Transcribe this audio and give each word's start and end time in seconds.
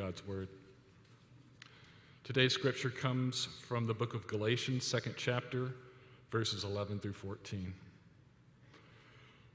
God's 0.00 0.26
Word. 0.26 0.48
Today's 2.24 2.54
scripture 2.54 2.88
comes 2.88 3.48
from 3.68 3.86
the 3.86 3.92
book 3.92 4.14
of 4.14 4.26
Galatians, 4.26 4.82
second 4.82 5.14
chapter, 5.18 5.74
verses 6.30 6.64
11 6.64 7.00
through 7.00 7.12
14. 7.12 7.74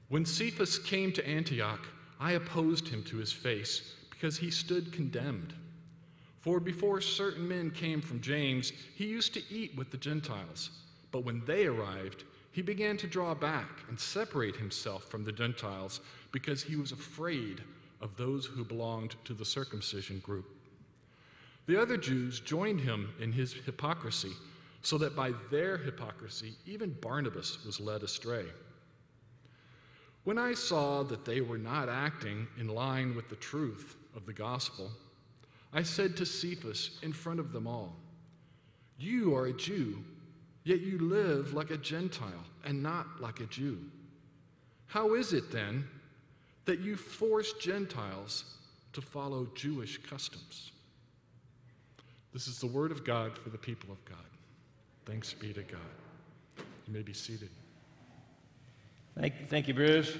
When 0.08 0.24
Cephas 0.24 0.78
came 0.78 1.10
to 1.14 1.28
Antioch, 1.28 1.84
I 2.20 2.32
opposed 2.32 2.86
him 2.86 3.02
to 3.06 3.16
his 3.16 3.32
face 3.32 3.96
because 4.08 4.36
he 4.36 4.52
stood 4.52 4.92
condemned. 4.92 5.52
For 6.42 6.60
before 6.60 7.00
certain 7.00 7.48
men 7.48 7.72
came 7.72 8.00
from 8.00 8.20
James, 8.20 8.72
he 8.94 9.06
used 9.06 9.34
to 9.34 9.42
eat 9.50 9.76
with 9.76 9.90
the 9.90 9.96
Gentiles. 9.96 10.70
But 11.10 11.24
when 11.24 11.42
they 11.44 11.66
arrived, 11.66 12.22
he 12.52 12.62
began 12.62 12.96
to 12.98 13.08
draw 13.08 13.34
back 13.34 13.80
and 13.88 13.98
separate 13.98 14.54
himself 14.54 15.10
from 15.10 15.24
the 15.24 15.32
Gentiles 15.32 15.98
because 16.30 16.62
he 16.62 16.76
was 16.76 16.92
afraid 16.92 17.62
of 18.00 18.16
those 18.16 18.46
who 18.46 18.64
belonged 18.64 19.16
to 19.24 19.34
the 19.34 19.44
circumcision 19.44 20.18
group. 20.20 20.46
The 21.66 21.80
other 21.80 21.96
Jews 21.96 22.40
joined 22.40 22.80
him 22.80 23.12
in 23.20 23.32
his 23.32 23.52
hypocrisy, 23.52 24.32
so 24.82 24.98
that 24.98 25.16
by 25.16 25.32
their 25.50 25.76
hypocrisy, 25.76 26.54
even 26.64 26.96
Barnabas 27.00 27.64
was 27.64 27.80
led 27.80 28.02
astray. 28.02 28.44
When 30.24 30.38
I 30.38 30.54
saw 30.54 31.02
that 31.04 31.24
they 31.24 31.40
were 31.40 31.58
not 31.58 31.88
acting 31.88 32.46
in 32.58 32.68
line 32.68 33.14
with 33.16 33.28
the 33.28 33.36
truth 33.36 33.96
of 34.14 34.26
the 34.26 34.32
gospel, 34.32 34.90
I 35.72 35.82
said 35.82 36.16
to 36.16 36.26
Cephas 36.26 36.98
in 37.02 37.12
front 37.12 37.40
of 37.40 37.52
them 37.52 37.66
all, 37.66 37.96
You 38.98 39.34
are 39.34 39.46
a 39.46 39.52
Jew, 39.52 40.02
yet 40.64 40.80
you 40.80 40.98
live 40.98 41.52
like 41.52 41.70
a 41.70 41.76
Gentile 41.76 42.44
and 42.64 42.82
not 42.82 43.20
like 43.20 43.40
a 43.40 43.46
Jew. 43.46 43.78
How 44.86 45.14
is 45.14 45.32
it 45.32 45.50
then 45.50 45.88
that 46.66 46.80
you 46.80 46.96
force 46.96 47.52
Gentiles 47.54 48.44
to 48.92 49.00
follow 49.00 49.48
Jewish 49.54 49.98
customs? 49.98 50.72
This 52.32 52.48
is 52.48 52.58
the 52.58 52.66
word 52.66 52.92
of 52.92 53.04
God 53.04 53.38
for 53.38 53.48
the 53.48 53.58
people 53.58 53.90
of 53.90 54.04
God. 54.04 54.18
Thanks 55.06 55.32
be 55.32 55.52
to 55.54 55.62
God. 55.62 55.80
You 56.86 56.92
may 56.92 57.02
be 57.02 57.14
seated. 57.14 57.48
Thank, 59.18 59.48
thank 59.48 59.68
you, 59.68 59.74
Bruce. 59.74 60.14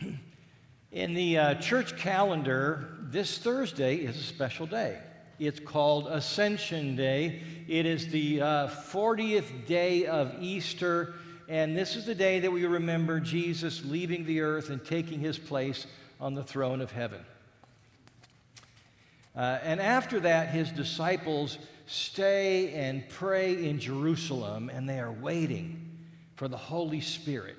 In 0.92 1.14
the 1.14 1.38
uh, 1.38 1.54
church 1.54 1.96
calendar, 1.96 2.96
this 3.02 3.38
Thursday 3.38 3.96
is 3.96 4.16
a 4.16 4.22
special 4.22 4.66
day. 4.66 4.98
It's 5.38 5.60
called 5.60 6.06
Ascension 6.08 6.96
Day. 6.96 7.42
It 7.68 7.86
is 7.86 8.08
the 8.08 8.40
uh, 8.40 8.68
40th 8.68 9.66
day 9.66 10.06
of 10.06 10.34
Easter, 10.40 11.14
and 11.48 11.76
this 11.76 11.96
is 11.96 12.06
the 12.06 12.14
day 12.14 12.40
that 12.40 12.50
we 12.50 12.64
remember 12.64 13.20
Jesus 13.20 13.84
leaving 13.84 14.24
the 14.24 14.40
earth 14.40 14.70
and 14.70 14.84
taking 14.84 15.20
his 15.20 15.38
place 15.38 15.86
on 16.20 16.34
the 16.34 16.42
throne 16.42 16.80
of 16.80 16.92
heaven. 16.92 17.20
Uh, 19.34 19.58
and 19.62 19.80
after 19.80 20.20
that, 20.20 20.50
his 20.50 20.70
disciples 20.70 21.58
stay 21.86 22.72
and 22.74 23.08
pray 23.08 23.64
in 23.68 23.78
Jerusalem, 23.78 24.70
and 24.72 24.88
they 24.88 25.00
are 25.00 25.12
waiting 25.12 25.98
for 26.36 26.48
the 26.48 26.56
Holy 26.56 27.00
Spirit. 27.00 27.58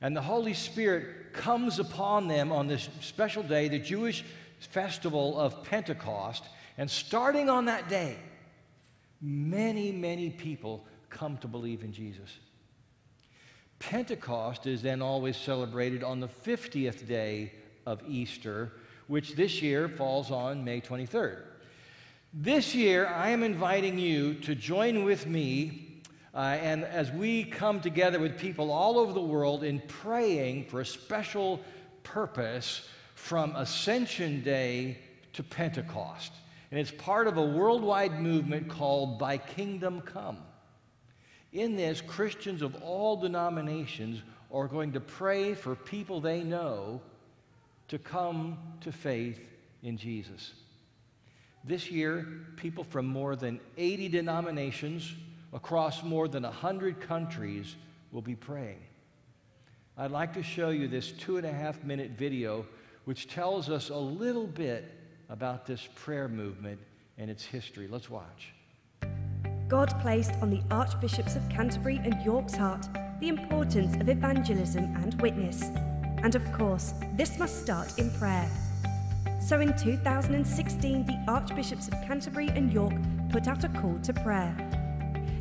And 0.00 0.16
the 0.16 0.22
Holy 0.22 0.54
Spirit 0.54 1.32
comes 1.32 1.78
upon 1.78 2.28
them 2.28 2.52
on 2.52 2.66
this 2.66 2.88
special 3.00 3.42
day, 3.42 3.68
the 3.68 3.78
Jewish 3.78 4.24
festival 4.58 5.38
of 5.38 5.64
Pentecost. 5.64 6.44
And 6.78 6.90
starting 6.90 7.48
on 7.48 7.66
that 7.66 7.88
day, 7.88 8.16
many, 9.20 9.92
many 9.92 10.30
people 10.30 10.84
come 11.08 11.38
to 11.38 11.48
believe 11.48 11.82
in 11.82 11.92
Jesus. 11.92 12.30
Pentecost 13.78 14.66
is 14.66 14.82
then 14.82 15.02
always 15.02 15.36
celebrated 15.36 16.02
on 16.02 16.20
the 16.20 16.28
50th 16.28 17.06
day 17.06 17.52
of 17.84 18.02
Easter, 18.08 18.72
which 19.06 19.34
this 19.34 19.62
year 19.62 19.88
falls 19.88 20.30
on 20.30 20.64
May 20.64 20.80
23rd. 20.80 21.42
This 22.32 22.74
year, 22.74 23.06
I 23.06 23.30
am 23.30 23.42
inviting 23.42 23.98
you 23.98 24.34
to 24.34 24.54
join 24.54 25.04
with 25.04 25.26
me, 25.26 26.02
uh, 26.34 26.58
and 26.60 26.84
as 26.84 27.10
we 27.10 27.44
come 27.44 27.80
together 27.80 28.18
with 28.18 28.38
people 28.38 28.70
all 28.70 28.98
over 28.98 29.12
the 29.12 29.20
world 29.20 29.62
in 29.64 29.80
praying 29.88 30.66
for 30.66 30.80
a 30.80 30.86
special 30.86 31.60
purpose 32.02 32.88
from 33.14 33.54
Ascension 33.56 34.42
Day 34.42 34.98
to 35.32 35.42
Pentecost. 35.42 36.32
And 36.70 36.80
it's 36.80 36.90
part 36.90 37.26
of 37.26 37.36
a 37.36 37.44
worldwide 37.44 38.20
movement 38.20 38.68
called 38.68 39.18
Thy 39.18 39.38
Kingdom 39.38 40.00
Come. 40.00 40.38
In 41.56 41.74
this, 41.74 42.02
Christians 42.02 42.60
of 42.60 42.82
all 42.82 43.16
denominations 43.16 44.20
are 44.52 44.68
going 44.68 44.92
to 44.92 45.00
pray 45.00 45.54
for 45.54 45.74
people 45.74 46.20
they 46.20 46.42
know 46.42 47.00
to 47.88 47.98
come 47.98 48.58
to 48.82 48.92
faith 48.92 49.40
in 49.82 49.96
Jesus. 49.96 50.52
This 51.64 51.90
year, 51.90 52.26
people 52.56 52.84
from 52.84 53.06
more 53.06 53.36
than 53.36 53.58
80 53.78 54.10
denominations 54.10 55.14
across 55.54 56.02
more 56.02 56.28
than 56.28 56.42
100 56.42 57.00
countries 57.00 57.74
will 58.12 58.20
be 58.20 58.36
praying. 58.36 58.82
I'd 59.96 60.10
like 60.10 60.34
to 60.34 60.42
show 60.42 60.68
you 60.68 60.88
this 60.88 61.10
two 61.12 61.38
and 61.38 61.46
a 61.46 61.52
half 61.52 61.82
minute 61.82 62.10
video, 62.18 62.66
which 63.06 63.28
tells 63.28 63.70
us 63.70 63.88
a 63.88 63.96
little 63.96 64.46
bit 64.46 64.84
about 65.30 65.64
this 65.64 65.88
prayer 65.94 66.28
movement 66.28 66.80
and 67.16 67.30
its 67.30 67.46
history. 67.46 67.88
Let's 67.88 68.10
watch. 68.10 68.52
God 69.68 69.92
placed 70.00 70.32
on 70.40 70.50
the 70.50 70.62
Archbishops 70.70 71.34
of 71.34 71.48
Canterbury 71.48 72.00
and 72.04 72.24
York's 72.24 72.54
heart 72.54 72.88
the 73.18 73.28
importance 73.28 73.96
of 73.96 74.08
evangelism 74.08 74.84
and 75.02 75.20
witness. 75.20 75.62
And 76.22 76.34
of 76.36 76.52
course, 76.52 76.94
this 77.14 77.38
must 77.38 77.62
start 77.62 77.98
in 77.98 78.10
prayer. 78.12 78.48
So 79.40 79.60
in 79.60 79.76
2016, 79.76 81.06
the 81.06 81.24
Archbishops 81.26 81.88
of 81.88 81.94
Canterbury 82.06 82.48
and 82.48 82.72
York 82.72 82.94
put 83.30 83.48
out 83.48 83.64
a 83.64 83.68
call 83.68 83.98
to 84.02 84.12
prayer. 84.12 84.54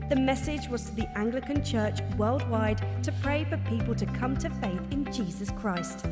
The 0.10 0.16
message 0.16 0.70
was 0.70 0.86
to 0.86 0.96
the 0.96 1.18
Anglican 1.18 1.64
Church 1.64 2.00
worldwide 2.18 3.04
to 3.04 3.12
pray 3.24 3.44
for 3.44 3.58
people 3.58 3.94
to 3.96 4.06
come 4.08 4.38
to 4.38 4.50
faith 4.50 4.82
in 4.92 5.12
Jesus 5.12 5.52
Christ. 5.52 6.06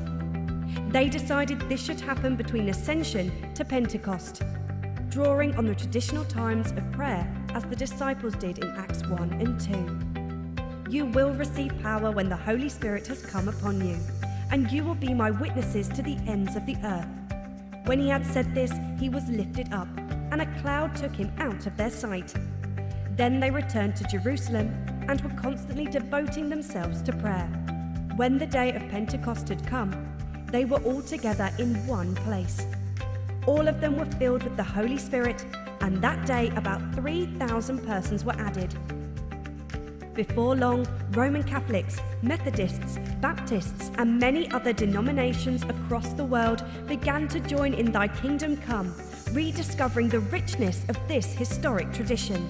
They 0.90 1.09
decided 1.09 1.62
this 1.62 1.84
should 1.84 2.02
happen 2.02 2.35
between 2.35 2.69
Ascension 2.69 3.53
to 3.53 3.66
Pentecost, 3.66 4.44
drawing 5.13 5.56
on 5.57 5.66
the 5.68 5.75
traditional 5.75 6.25
times 6.25 6.72
of 6.72 6.91
prayer 6.91 7.31
as 7.53 7.63
the 7.66 7.75
disciples 7.75 8.34
did 8.34 8.57
in 8.57 8.69
Acts 8.72 9.06
1 9.06 9.34
and 9.34 9.62
2. 10.88 10.91
You 10.91 11.06
will 11.06 11.35
receive 11.35 11.72
power 11.84 12.09
when 12.09 12.29
the 12.29 12.35
Holy 12.35 12.68
Spirit 12.68 13.06
has 13.06 13.23
come 13.23 13.47
upon 13.47 13.88
you, 13.88 14.00
and 14.50 14.72
you 14.72 14.84
will 14.84 14.96
be 14.96 15.13
my 15.13 15.29
witnesses 15.29 15.88
to 15.90 16.02
the 16.02 16.18
ends 16.25 16.56
of 16.56 16.66
the 16.66 16.78
earth. 16.84 17.06
When 17.85 18.00
he 18.00 18.09
had 18.09 18.25
said 18.25 18.56
this, 18.56 18.73
he 19.00 19.09
was 19.09 19.29
lifted 19.29 19.72
up, 19.72 19.88
and 20.31 20.41
a 20.41 20.62
cloud 20.62 20.96
took 20.96 21.13
him 21.13 21.31
out 21.38 21.68
of 21.68 21.78
their 21.78 21.91
sight. 21.91 22.34
Then 23.12 23.40
they 23.40 23.52
returned 23.52 23.96
to 23.97 24.06
Jerusalem 24.06 24.73
and 25.07 25.22
were 25.22 25.40
constantly 25.40 25.85
devoting 25.85 26.50
themselves 26.50 27.03
to 27.03 27.13
prayer. 27.13 27.47
When 28.16 28.40
the 28.40 28.47
day 28.47 28.73
of 28.73 28.90
Pentecost 28.90 29.50
had 29.50 29.68
come, 29.68 29.94
they 30.47 30.66
were 30.66 30.81
all 30.81 31.03
together 31.03 31.52
in 31.59 31.85
one 31.85 32.16
place. 32.16 32.66
All 33.46 33.68
of 33.68 33.81
them 33.81 33.98
were 33.98 34.06
filled 34.18 34.44
with 34.44 34.56
the 34.56 34.64
Holy 34.64 34.98
Spirit, 34.98 35.46
and 35.81 36.02
that 36.02 36.26
day 36.26 36.50
about 36.56 36.81
3,000 36.96 37.86
persons 37.86 38.24
were 38.24 38.36
added. 38.38 38.74
Before 40.14 40.56
long, 40.56 40.88
Roman 41.12 41.44
Catholics, 41.44 42.00
Methodists, 42.22 43.00
Baptists, 43.20 43.92
and 43.98 44.20
many 44.20 44.50
other 44.52 44.72
denominations 44.72 45.64
across 45.64 46.09
the 46.14 46.24
world 46.24 46.64
began 46.88 47.28
to 47.30 47.40
join 47.40 47.74
in 47.74 47.92
Thy 47.92 48.08
Kingdom 48.08 48.56
Come, 48.58 48.94
rediscovering 49.32 50.09
the 50.09 50.20
richness 50.20 50.86
of 50.88 50.98
this 51.08 51.34
historic 51.34 51.92
tradition. 51.92 52.48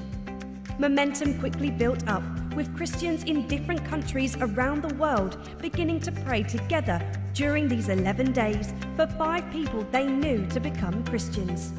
Momentum 0.77 1.39
quickly 1.39 1.71
built 1.71 2.07
up, 2.07 2.23
with 2.55 2.75
Christians 2.75 3.23
in 3.23 3.47
different 3.47 3.83
countries 3.85 4.37
around 4.37 4.81
the 4.81 4.95
world 4.95 5.37
beginning 5.61 5.99
to 6.01 6.11
pray 6.11 6.43
together 6.43 7.01
during 7.33 7.67
these 7.67 7.89
11 7.89 8.31
days 8.31 8.73
for 8.95 9.07
five 9.07 9.49
people 9.51 9.83
they 9.91 10.05
knew 10.05 10.45
to 10.47 10.59
become 10.59 11.03
Christians. 11.05 11.73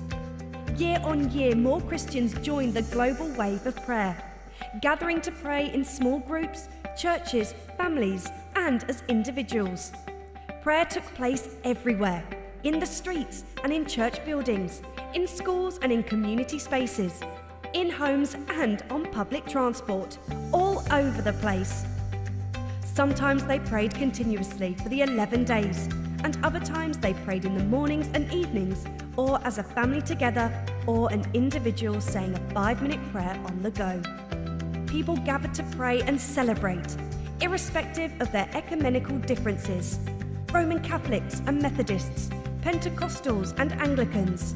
Year 0.77 0.99
on 1.05 1.31
year, 1.31 1.55
more 1.55 1.81
Christians 1.81 2.35
joined 2.41 2.75
the 2.75 2.83
global 2.83 3.29
wave 3.35 3.65
of 3.67 3.77
prayer, 3.85 4.17
gathering 4.83 5.21
to 5.21 5.31
pray 5.31 5.73
in 5.73 5.85
small 5.85 6.19
groups, 6.19 6.69
churches, 6.97 7.55
families, 7.77 8.29
and 8.57 8.85
as 8.89 9.03
individuals. 9.09 9.93
Prayer 10.63 10.85
took 10.85 11.05
place 11.15 11.49
everywhere 11.65 12.25
in 12.65 12.81
the 12.81 12.87
streets 12.87 13.45
and 13.63 13.73
in 13.73 13.87
church 13.87 14.25
buildings, 14.25 14.83
in 15.15 15.27
schools 15.27 15.79
and 15.83 15.93
in 15.93 16.03
community 16.03 16.59
spaces, 16.59 17.21
in 17.75 17.91
homes 17.91 18.37
and 18.51 18.83
on 18.89 19.05
public 19.13 19.45
transport, 19.47 20.17
all 20.53 20.83
over 20.93 21.21
the 21.21 21.33
place. 21.35 21.85
Sometimes 22.85 23.45
they 23.45 23.59
prayed 23.59 23.93
continuously 23.95 24.75
for 24.75 24.89
the 24.89 25.03
11 25.03 25.45
days, 25.45 25.89
and 26.23 26.39
other 26.45 26.61
times 26.61 26.97
they 26.97 27.13
prayed 27.13 27.45
in 27.45 27.59
the 27.59 27.65
mornings 27.65 28.09
and 28.15 28.33
evenings, 28.33 28.87
or 29.17 29.45
as 29.45 29.59
a 29.59 29.63
family 29.63 30.01
together, 30.01 30.51
or 30.87 31.13
an 31.13 31.29
individual 31.35 32.01
saying 32.01 32.35
a 32.35 32.55
five 32.55 32.81
minute 32.81 33.01
prayer 33.11 33.39
on 33.45 33.63
the 33.63 33.71
go. 33.73 34.01
People 34.87 35.17
gathered 35.17 35.53
to 35.55 35.65
pray 35.77 36.01
and 36.03 36.21
celebrate, 36.21 36.97
irrespective 37.41 38.13
of 38.21 38.31
their 38.31 38.49
ecumenical 38.55 39.19
differences. 39.19 39.99
Roman 40.53 40.81
Catholics 40.81 41.43
and 41.49 41.61
Methodists, 41.61 42.31
Pentecostals 42.63 43.59
and 43.59 43.73
Anglicans, 43.73 44.55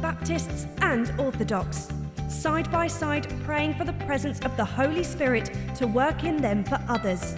Baptists 0.00 0.68
and 0.80 1.12
Orthodox, 1.18 1.88
side 2.30 2.70
by 2.70 2.86
side 2.86 3.28
praying 3.44 3.74
for 3.74 3.84
the 3.84 3.92
presence 4.04 4.40
of 4.40 4.56
the 4.56 4.64
Holy 4.64 5.02
Spirit 5.02 5.50
to 5.76 5.86
work 5.86 6.24
in 6.24 6.36
them 6.36 6.64
for 6.64 6.78
others. 6.88 7.34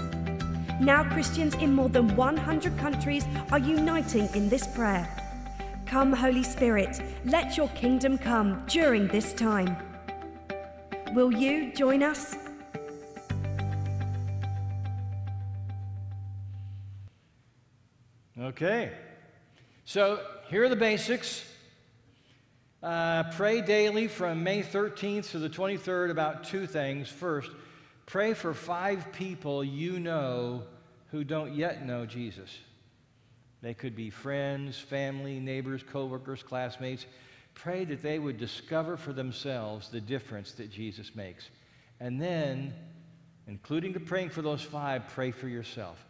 Now, 0.80 1.04
Christians 1.04 1.54
in 1.54 1.72
more 1.72 1.88
than 1.88 2.14
100 2.16 2.76
countries 2.78 3.24
are 3.50 3.58
uniting 3.58 4.28
in 4.34 4.48
this 4.48 4.66
prayer. 4.66 5.08
Come, 5.86 6.12
Holy 6.12 6.42
Spirit, 6.42 7.00
let 7.24 7.56
your 7.56 7.68
kingdom 7.68 8.18
come 8.18 8.64
during 8.66 9.08
this 9.08 9.32
time. 9.32 9.76
Will 11.14 11.32
you 11.32 11.72
join 11.72 12.02
us? 12.02 12.36
Okay. 18.40 18.92
So 19.84 20.20
here 20.48 20.64
are 20.64 20.68
the 20.68 20.76
basics. 20.76 21.51
Uh, 22.82 23.22
pray 23.34 23.60
daily 23.60 24.08
from 24.08 24.42
May 24.42 24.60
13th 24.60 25.30
to 25.30 25.38
the 25.38 25.48
23rd 25.48 26.10
about 26.10 26.42
two 26.42 26.66
things. 26.66 27.08
First, 27.08 27.52
pray 28.06 28.34
for 28.34 28.52
five 28.52 29.12
people 29.12 29.62
you 29.62 30.00
know 30.00 30.64
who 31.12 31.22
don't 31.22 31.52
yet 31.52 31.86
know 31.86 32.06
Jesus. 32.06 32.50
They 33.60 33.72
could 33.72 33.94
be 33.94 34.10
friends, 34.10 34.80
family, 34.80 35.38
neighbors, 35.38 35.84
coworkers, 35.84 36.42
classmates. 36.42 37.06
Pray 37.54 37.84
that 37.84 38.02
they 38.02 38.18
would 38.18 38.36
discover 38.36 38.96
for 38.96 39.12
themselves 39.12 39.88
the 39.88 40.00
difference 40.00 40.50
that 40.52 40.68
Jesus 40.68 41.14
makes. 41.14 41.50
And 42.00 42.20
then, 42.20 42.74
including 43.46 43.92
the 43.92 44.00
praying 44.00 44.30
for 44.30 44.42
those 44.42 44.62
five, 44.62 45.06
pray 45.06 45.30
for 45.30 45.46
yourself 45.46 46.04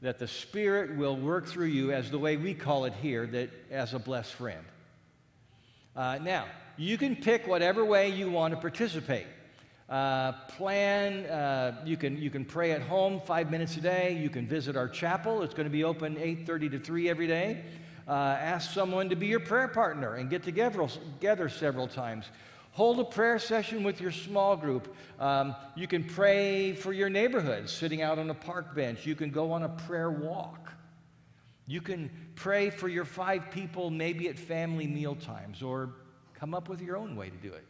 that 0.00 0.18
the 0.18 0.28
Spirit 0.28 0.96
will 0.96 1.16
work 1.16 1.46
through 1.46 1.66
you 1.66 1.92
as 1.92 2.10
the 2.10 2.18
way 2.18 2.38
we 2.38 2.54
call 2.54 2.86
it 2.86 2.94
here, 3.02 3.26
that 3.26 3.50
as 3.70 3.92
a 3.92 3.98
blessed 3.98 4.32
friend. 4.32 4.64
Uh, 5.98 6.16
now, 6.22 6.44
you 6.76 6.96
can 6.96 7.16
pick 7.16 7.48
whatever 7.48 7.84
way 7.84 8.08
you 8.08 8.30
want 8.30 8.54
to 8.54 8.60
participate. 8.60 9.26
Uh, 9.88 10.30
plan, 10.50 11.26
uh, 11.26 11.82
you, 11.84 11.96
can, 11.96 12.16
you 12.16 12.30
can 12.30 12.44
pray 12.44 12.70
at 12.70 12.80
home 12.80 13.20
five 13.26 13.50
minutes 13.50 13.76
a 13.76 13.80
day. 13.80 14.16
You 14.16 14.30
can 14.30 14.46
visit 14.46 14.76
our 14.76 14.88
chapel. 14.88 15.42
It's 15.42 15.54
going 15.54 15.66
to 15.66 15.72
be 15.72 15.82
open 15.82 16.14
8.30 16.14 16.70
to 16.70 16.78
3 16.78 17.08
every 17.08 17.26
day. 17.26 17.64
Uh, 18.06 18.12
ask 18.12 18.72
someone 18.72 19.08
to 19.08 19.16
be 19.16 19.26
your 19.26 19.40
prayer 19.40 19.66
partner 19.66 20.14
and 20.14 20.30
get 20.30 20.44
together, 20.44 20.86
together 20.86 21.48
several 21.48 21.88
times. 21.88 22.26
Hold 22.72 23.00
a 23.00 23.04
prayer 23.04 23.40
session 23.40 23.82
with 23.82 24.00
your 24.00 24.12
small 24.12 24.56
group. 24.56 24.94
Um, 25.18 25.56
you 25.74 25.88
can 25.88 26.04
pray 26.04 26.74
for 26.74 26.92
your 26.92 27.10
neighborhood, 27.10 27.68
sitting 27.68 28.02
out 28.02 28.20
on 28.20 28.30
a 28.30 28.34
park 28.34 28.72
bench. 28.76 29.04
You 29.04 29.16
can 29.16 29.30
go 29.30 29.50
on 29.50 29.64
a 29.64 29.68
prayer 29.68 30.12
walk. 30.12 30.74
You 31.68 31.82
can 31.82 32.10
pray 32.34 32.70
for 32.70 32.88
your 32.88 33.04
five 33.04 33.50
people, 33.50 33.90
maybe 33.90 34.26
at 34.28 34.38
family 34.38 34.86
meal 34.86 35.14
times, 35.14 35.62
or 35.62 35.90
come 36.34 36.54
up 36.54 36.68
with 36.68 36.80
your 36.80 36.96
own 36.96 37.14
way 37.14 37.28
to 37.28 37.36
do 37.36 37.52
it. 37.52 37.64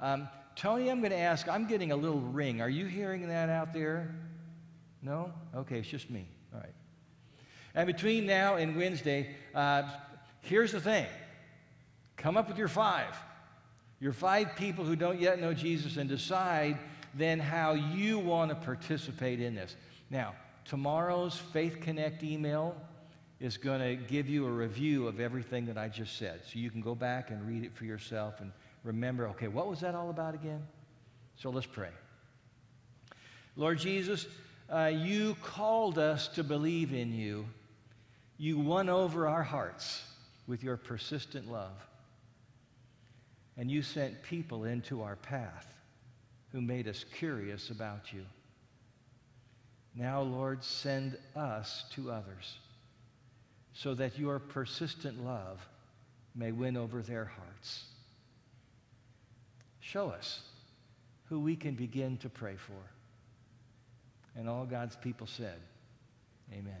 Um, 0.00 0.28
Tony, 0.54 0.88
I'm 0.88 1.00
going 1.00 1.10
to 1.10 1.18
ask, 1.18 1.48
I'm 1.48 1.66
getting 1.66 1.90
a 1.90 1.96
little 1.96 2.20
ring. 2.20 2.60
Are 2.60 2.68
you 2.68 2.86
hearing 2.86 3.28
that 3.28 3.48
out 3.48 3.74
there? 3.74 4.14
No? 5.02 5.32
Okay, 5.56 5.80
it's 5.80 5.88
just 5.88 6.08
me. 6.08 6.28
All 6.54 6.60
right. 6.60 6.72
And 7.74 7.88
between 7.88 8.26
now 8.26 8.54
and 8.56 8.76
Wednesday, 8.76 9.34
uh, 9.54 9.82
here's 10.40 10.70
the 10.70 10.80
thing 10.80 11.06
come 12.16 12.36
up 12.36 12.48
with 12.48 12.58
your 12.58 12.68
five. 12.68 13.14
Your 13.98 14.12
five 14.12 14.54
people 14.56 14.84
who 14.84 14.94
don't 14.94 15.20
yet 15.20 15.40
know 15.40 15.52
Jesus 15.52 15.96
and 15.96 16.08
decide 16.08 16.78
then 17.14 17.40
how 17.40 17.72
you 17.72 18.20
want 18.20 18.50
to 18.50 18.54
participate 18.54 19.40
in 19.40 19.54
this. 19.54 19.74
Now, 20.10 20.34
tomorrow's 20.64 21.36
Faith 21.36 21.80
Connect 21.80 22.22
email 22.22 22.76
is 23.38 23.56
going 23.56 23.80
to 23.80 23.96
give 23.96 24.28
you 24.28 24.46
a 24.46 24.50
review 24.50 25.06
of 25.06 25.20
everything 25.20 25.66
that 25.66 25.76
I 25.76 25.88
just 25.88 26.16
said. 26.18 26.40
So 26.44 26.58
you 26.58 26.70
can 26.70 26.80
go 26.80 26.94
back 26.94 27.30
and 27.30 27.46
read 27.46 27.64
it 27.64 27.76
for 27.76 27.84
yourself 27.84 28.40
and 28.40 28.50
remember, 28.82 29.28
okay, 29.28 29.48
what 29.48 29.68
was 29.68 29.80
that 29.80 29.94
all 29.94 30.10
about 30.10 30.34
again? 30.34 30.66
So 31.36 31.50
let's 31.50 31.66
pray. 31.66 31.90
Lord 33.56 33.78
Jesus, 33.78 34.26
uh, 34.70 34.90
you 34.94 35.36
called 35.42 35.98
us 35.98 36.28
to 36.28 36.42
believe 36.42 36.92
in 36.92 37.12
you. 37.12 37.46
You 38.38 38.58
won 38.58 38.88
over 38.88 39.28
our 39.28 39.42
hearts 39.42 40.02
with 40.46 40.62
your 40.62 40.76
persistent 40.76 41.50
love 41.50 41.86
and 43.56 43.70
you 43.70 43.82
sent 43.82 44.22
people 44.22 44.64
into 44.64 45.02
our 45.02 45.16
path 45.16 45.66
who 46.52 46.60
made 46.60 46.88
us 46.88 47.04
curious 47.14 47.70
about 47.70 48.12
you. 48.12 48.24
Now, 49.94 50.20
Lord, 50.20 50.62
send 50.62 51.16
us 51.34 51.84
to 51.94 52.10
others 52.10 52.58
so 53.76 53.92
that 53.94 54.18
your 54.18 54.38
persistent 54.38 55.22
love 55.22 55.60
may 56.34 56.50
win 56.50 56.76
over 56.78 57.02
their 57.02 57.26
hearts. 57.26 57.84
Show 59.80 60.08
us 60.08 60.40
who 61.28 61.40
we 61.40 61.56
can 61.56 61.74
begin 61.74 62.16
to 62.18 62.30
pray 62.30 62.56
for. 62.56 62.72
And 64.34 64.48
all 64.48 64.64
God's 64.64 64.96
people 64.96 65.26
said, 65.26 65.60
Amen. 66.52 66.80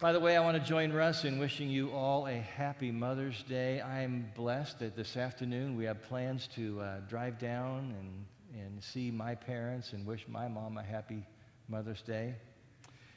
By 0.00 0.12
the 0.12 0.20
way, 0.20 0.36
I 0.36 0.40
want 0.40 0.60
to 0.60 0.68
join 0.68 0.92
Russ 0.92 1.24
in 1.24 1.38
wishing 1.38 1.68
you 1.68 1.90
all 1.90 2.26
a 2.26 2.34
happy 2.34 2.90
Mother's 2.90 3.42
Day. 3.42 3.80
I'm 3.82 4.30
blessed 4.34 4.78
that 4.78 4.96
this 4.96 5.16
afternoon 5.16 5.76
we 5.76 5.84
have 5.84 6.02
plans 6.02 6.48
to 6.54 6.80
uh, 6.80 7.00
drive 7.08 7.38
down 7.38 7.94
and, 7.98 8.62
and 8.62 8.82
see 8.82 9.10
my 9.10 9.34
parents 9.34 9.92
and 9.92 10.06
wish 10.06 10.26
my 10.28 10.48
mom 10.48 10.78
a 10.78 10.82
happy 10.82 11.26
Mother's 11.68 12.02
Day. 12.02 12.34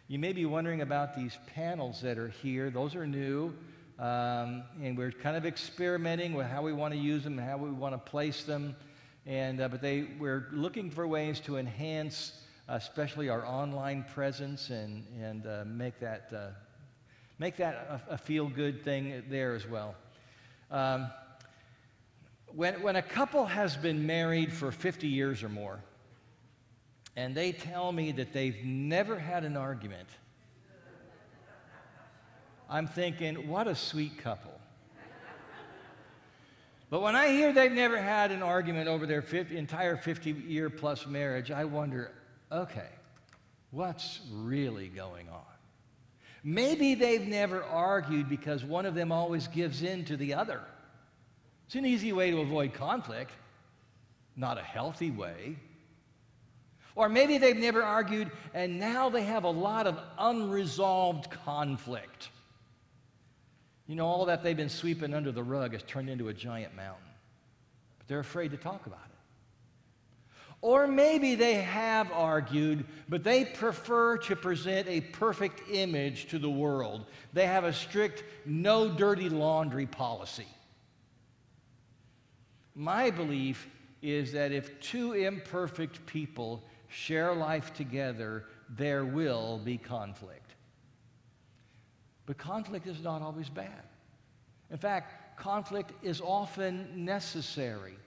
You 0.08 0.20
may 0.20 0.34
be 0.34 0.46
wondering 0.46 0.82
about 0.82 1.16
these 1.16 1.38
panels 1.54 2.02
that 2.02 2.18
are 2.18 2.30
here. 2.30 2.70
Those 2.70 2.96
are 2.96 3.08
new, 3.08 3.54
um, 3.98 4.64
and 4.82 4.98
we're 4.98 5.12
kind 5.12 5.36
of 5.36 5.46
experimenting 5.46 6.34
with 6.34 6.48
how 6.48 6.62
we 6.62 6.74
want 6.74 6.94
to 6.94 7.00
use 7.00 7.24
them 7.24 7.40
and 7.40 7.48
how 7.48 7.58
we 7.58 7.72
want 7.72 7.94
to 7.94 7.98
place 7.98 8.44
them. 8.44 8.76
And, 9.26 9.60
uh, 9.62 9.68
but 9.68 9.82
they, 9.82 10.08
we're 10.20 10.48
looking 10.52 10.92
for 10.92 11.08
ways 11.08 11.40
to 11.42 11.58
enhance, 11.58 12.34
uh, 12.70 12.74
especially 12.74 13.30
our 13.30 13.46
online 13.46 14.06
presence, 14.14 14.70
and, 14.70 15.06
and 15.20 15.48
uh, 15.48 15.64
make 15.66 16.00
that 16.00 16.32
uh, 16.34 16.50
Make 17.38 17.58
that 17.58 18.04
a, 18.10 18.14
a 18.14 18.18
feel 18.18 18.48
good 18.48 18.84
thing 18.84 19.24
there 19.30 19.56
as 19.56 19.68
well. 19.68 19.96
Um, 20.72 21.08
when, 22.48 22.82
when 22.82 22.96
a 22.96 23.02
couple 23.02 23.46
has 23.46 23.76
been 23.76 24.08
married 24.08 24.54
for 24.54 24.72
50 24.72 25.08
years 25.10 25.44
or 25.44 25.50
more, 25.50 25.82
and 27.16 27.36
they 27.36 27.52
tell 27.52 27.92
me 27.92 28.12
that 28.14 28.34
they've 28.34 28.64
never 28.64 29.18
had 29.18 29.44
an 29.44 29.56
argument, 29.56 30.10
I'm 32.70 32.88
thinking, 32.88 33.48
what 33.48 33.68
a 33.68 33.76
sweet 33.76 34.18
couple. 34.18 34.52
But 36.90 37.02
when 37.02 37.16
I 37.16 37.30
hear 37.30 37.52
they've 37.52 37.72
never 37.72 37.98
had 37.98 38.32
an 38.32 38.42
argument 38.42 38.88
over 38.88 39.06
their 39.06 39.22
50, 39.22 39.58
entire 39.58 39.98
50 39.98 40.32
year 40.32 40.70
plus 40.70 41.08
marriage, 41.08 41.52
I 41.52 41.66
wonder, 41.66 42.12
okay, 42.52 42.90
what's 43.72 44.22
really 44.32 44.88
going 44.90 45.28
on? 45.30 45.42
Maybe 46.44 46.94
they've 46.94 47.28
never 47.28 47.64
argued 47.64 48.30
because 48.30 48.64
one 48.64 48.86
of 48.86 48.94
them 48.94 49.12
always 49.12 49.48
gives 49.48 49.82
in 49.82 50.06
to 50.06 50.16
the 50.16 50.36
other. 50.36 50.62
It's 51.66 51.76
an 51.76 51.88
easy 51.88 52.14
way 52.14 52.30
to 52.30 52.42
avoid 52.42 52.74
conflict, 52.74 53.32
not 54.36 54.60
a 54.60 54.64
healthy 54.64 55.10
way. 55.10 55.58
Or 56.96 57.10
maybe 57.10 57.38
they've 57.38 57.56
never 57.56 57.84
argued 57.84 58.32
and 58.54 58.80
now 58.80 59.10
they 59.10 59.24
have 59.24 59.44
a 59.44 59.50
lot 59.50 59.86
of 59.86 60.00
unresolved 60.18 61.30
conflict. 61.30 62.30
You 63.88 63.96
know, 63.96 64.08
all 64.08 64.26
that 64.26 64.44
they've 64.44 64.58
been 64.58 64.70
sweeping 64.70 65.14
under 65.14 65.32
the 65.32 65.44
rug 65.44 65.74
has 65.74 65.84
turned 65.84 66.10
into 66.10 66.30
a 66.30 66.34
giant 66.34 66.76
mountain, 66.76 67.06
but 68.00 68.08
they're 68.08 68.20
afraid 68.20 68.52
to 68.52 68.58
talk 68.58 68.88
about 68.88 69.00
it. 69.06 69.12
Or 70.62 70.88
maybe 70.88 71.36
they 71.36 71.56
have 71.56 72.12
argued, 72.12 72.86
but 73.08 73.24
they 73.24 73.46
prefer 73.46 74.18
to 74.20 74.36
present 74.36 74.88
a 74.88 75.02
perfect 75.02 75.62
image 75.70 76.28
to 76.30 76.40
the 76.40 76.50
world. 76.50 77.06
They 77.34 77.46
have 77.46 77.66
a 77.66 77.74
strict 77.74 78.24
no 78.46 78.90
dirty 78.90 79.30
laundry 79.30 79.86
policy. 79.86 80.48
My 82.74 83.12
belief 83.12 83.68
is 84.02 84.32
that 84.32 84.52
if 84.52 84.80
two 84.80 85.14
imperfect 85.14 86.04
people 86.08 86.64
share 86.96 87.34
life 87.34 87.74
together, 87.74 88.46
there 88.70 89.04
will 89.04 89.60
be 89.60 89.78
conflict. 89.78 90.56
But 92.26 92.38
conflict 92.38 92.88
is 92.88 93.04
not 93.04 93.22
always 93.22 93.50
bad. 93.50 93.84
In 94.72 94.78
fact, 94.78 95.38
conflict 95.38 95.92
is 96.02 96.22
often 96.22 97.06
necessary. 97.06 97.98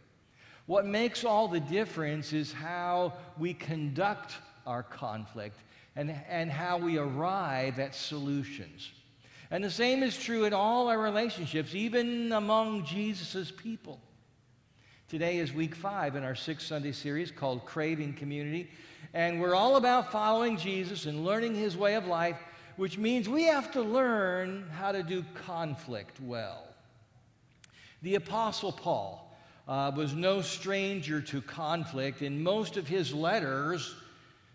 What 0.66 0.87
makes 0.87 1.23
all 1.23 1.49
the 1.49 1.61
difference 1.61 2.33
is 2.33 2.52
how 2.52 3.12
we 3.38 3.52
conduct 3.52 4.35
our 4.66 4.83
conflict 4.83 5.59
and, 5.95 6.14
and 6.28 6.50
how 6.50 6.78
we 6.78 6.97
arrive 6.97 7.78
at 7.78 7.95
solutions. 7.95 8.90
And 9.50 9.62
the 9.62 9.71
same 9.71 10.02
is 10.02 10.16
true 10.16 10.45
in 10.45 10.54
all 10.54 10.88
our 10.88 10.99
relationships, 10.99 11.75
even 11.75 12.33
among 12.33 12.87
Jesus' 12.87 13.50
people. 13.50 14.00
Today 15.09 15.38
is 15.38 15.55
week 15.55 15.75
five 15.75 16.17
in 16.17 16.23
our 16.23 16.35
six 16.35 16.67
Sunday 16.67 16.93
series 16.93 17.31
called 17.31 17.65
Craving 17.65 18.12
Community. 18.12 18.69
And 19.15 19.41
we're 19.41 19.55
all 19.55 19.77
about 19.77 20.12
following 20.12 20.59
Jesus 20.59 21.07
and 21.07 21.25
learning 21.25 21.55
his 21.55 21.79
way 21.79 21.95
of 21.95 22.07
life. 22.07 22.37
which 22.79 22.97
means 22.97 23.29
we 23.29 23.43
have 23.43 23.73
to 23.73 23.83
learn 23.83 24.65
how 24.73 24.93
to 24.93 25.03
do 25.03 25.25
conflict 25.35 26.21
well. 26.21 26.62
The 28.03 28.15
Apostle 28.15 28.71
Paul 28.71 29.37
uh, 29.67 29.91
was 29.97 30.15
no 30.15 30.41
stranger 30.43 31.21
to 31.23 31.43
conflict. 31.43 32.23
In 32.23 32.41
most 32.41 32.77
of 32.77 32.87
his 32.87 33.12
letters, 33.12 33.97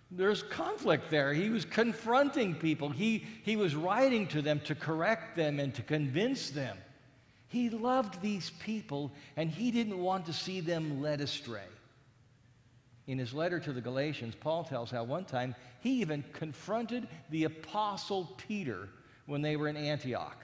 there's 0.10 0.42
conflict 0.42 1.12
there. 1.12 1.34
He 1.34 1.50
was 1.50 1.66
confronting 1.66 2.56
people, 2.56 2.90
he, 2.90 3.26
he 3.44 3.58
was 3.58 3.76
writing 3.76 4.26
to 4.28 4.42
them 4.42 4.62
to 4.62 4.74
correct 4.74 5.36
them 5.36 5.60
and 5.60 5.76
to 5.76 5.82
convince 5.82 6.50
them. 6.50 6.78
He 7.54 7.70
loved 7.70 8.20
these 8.20 8.50
people 8.50 9.12
and 9.38 9.48
he 9.48 9.70
didn't 9.70 10.00
want 10.00 10.26
to 10.26 10.34
see 10.34 10.60
them 10.60 11.04
led 11.04 11.22
astray. 11.22 11.70
In 13.06 13.20
his 13.20 13.32
letter 13.32 13.60
to 13.60 13.72
the 13.72 13.80
Galatians, 13.80 14.34
Paul 14.34 14.64
tells 14.64 14.90
how 14.90 15.04
one 15.04 15.24
time 15.24 15.54
he 15.80 16.02
even 16.02 16.24
confronted 16.34 17.08
the 17.30 17.44
apostle 17.44 18.34
Peter 18.48 18.90
when 19.28 19.44
they 19.44 19.56
were 19.56 19.68
in 19.68 19.78
Antioch. 19.78 20.44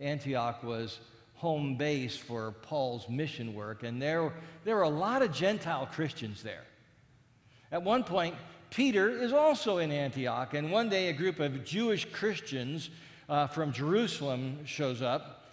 Antioch 0.00 0.64
was 0.64 0.98
home 1.34 1.76
base 1.76 2.16
for 2.16 2.52
Paul's 2.62 3.06
mission 3.06 3.52
work, 3.52 3.82
and 3.82 4.00
there, 4.00 4.32
there 4.64 4.76
were 4.76 4.82
a 4.82 4.88
lot 4.88 5.20
of 5.20 5.30
Gentile 5.30 5.86
Christians 5.92 6.42
there. 6.42 6.64
At 7.70 7.82
one 7.82 8.02
point, 8.02 8.34
Peter 8.70 9.10
is 9.10 9.34
also 9.34 9.76
in 9.76 9.92
Antioch, 9.92 10.54
and 10.54 10.72
one 10.72 10.88
day 10.88 11.10
a 11.10 11.12
group 11.12 11.38
of 11.38 11.66
Jewish 11.66 12.06
Christians 12.12 12.88
uh, 13.28 13.46
from 13.46 13.74
Jerusalem 13.74 14.64
shows 14.64 15.02
up, 15.02 15.43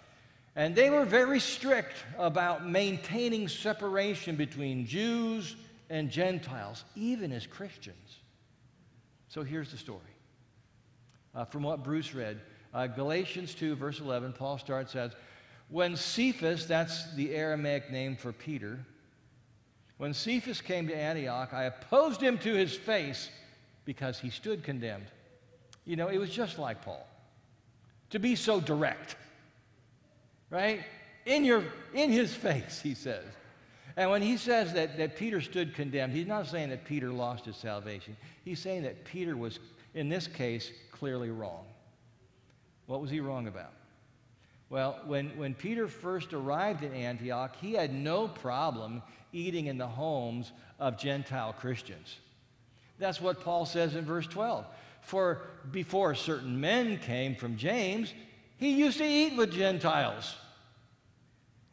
and 0.54 0.74
they 0.74 0.90
were 0.90 1.04
very 1.04 1.40
strict 1.40 2.04
about 2.18 2.68
maintaining 2.68 3.48
separation 3.48 4.36
between 4.36 4.86
Jews 4.86 5.56
and 5.88 6.10
Gentiles, 6.10 6.84
even 6.94 7.32
as 7.32 7.46
Christians. 7.46 8.18
So 9.28 9.42
here's 9.42 9.70
the 9.70 9.78
story. 9.78 10.00
Uh, 11.34 11.46
from 11.46 11.62
what 11.62 11.82
Bruce 11.82 12.14
read, 12.14 12.40
uh, 12.74 12.86
Galatians 12.86 13.54
2, 13.54 13.74
verse 13.76 14.00
11, 14.00 14.34
Paul 14.34 14.58
starts 14.58 14.94
as 14.94 15.12
When 15.70 15.96
Cephas, 15.96 16.66
that's 16.66 17.14
the 17.14 17.34
Aramaic 17.34 17.90
name 17.90 18.16
for 18.16 18.32
Peter, 18.32 18.78
when 19.96 20.12
Cephas 20.12 20.60
came 20.60 20.88
to 20.88 20.96
Antioch, 20.96 21.54
I 21.54 21.64
opposed 21.64 22.20
him 22.20 22.36
to 22.38 22.54
his 22.54 22.74
face 22.74 23.30
because 23.84 24.18
he 24.18 24.30
stood 24.30 24.64
condemned. 24.64 25.06
You 25.84 25.96
know, 25.96 26.08
it 26.08 26.18
was 26.18 26.30
just 26.30 26.58
like 26.58 26.82
Paul 26.82 27.06
to 28.10 28.18
be 28.18 28.36
so 28.36 28.60
direct, 28.60 29.16
right? 30.52 30.84
In, 31.24 31.44
your, 31.44 31.64
in 31.94 32.10
his 32.10 32.32
face, 32.32 32.80
he 32.80 32.94
says. 32.94 33.24
And 33.96 34.10
when 34.10 34.22
he 34.22 34.36
says 34.36 34.72
that, 34.74 34.96
that 34.98 35.16
Peter 35.16 35.40
stood 35.40 35.74
condemned, 35.74 36.12
he's 36.12 36.26
not 36.26 36.46
saying 36.46 36.70
that 36.70 36.84
Peter 36.84 37.10
lost 37.10 37.46
his 37.46 37.56
salvation. 37.56 38.16
He's 38.44 38.60
saying 38.60 38.84
that 38.84 39.04
Peter 39.04 39.36
was, 39.36 39.58
in 39.94 40.08
this 40.08 40.26
case, 40.26 40.70
clearly 40.92 41.30
wrong. 41.30 41.64
What 42.86 43.00
was 43.00 43.10
he 43.10 43.20
wrong 43.20 43.48
about? 43.48 43.72
Well, 44.70 45.00
when, 45.06 45.36
when 45.36 45.54
Peter 45.54 45.88
first 45.88 46.32
arrived 46.32 46.82
in 46.82 46.94
Antioch, 46.94 47.56
he 47.60 47.72
had 47.72 47.92
no 47.92 48.28
problem 48.28 49.02
eating 49.32 49.66
in 49.66 49.78
the 49.78 49.86
homes 49.86 50.52
of 50.78 50.98
Gentile 50.98 51.52
Christians. 51.52 52.16
That's 52.98 53.20
what 53.20 53.40
Paul 53.40 53.66
says 53.66 53.94
in 53.94 54.04
verse 54.04 54.26
12. 54.26 54.64
For 55.02 55.42
before 55.70 56.14
certain 56.14 56.60
men 56.60 56.98
came 56.98 57.34
from 57.34 57.56
James, 57.56 58.12
he 58.56 58.70
used 58.70 58.98
to 58.98 59.04
eat 59.04 59.36
with 59.36 59.52
Gentiles. 59.52 60.36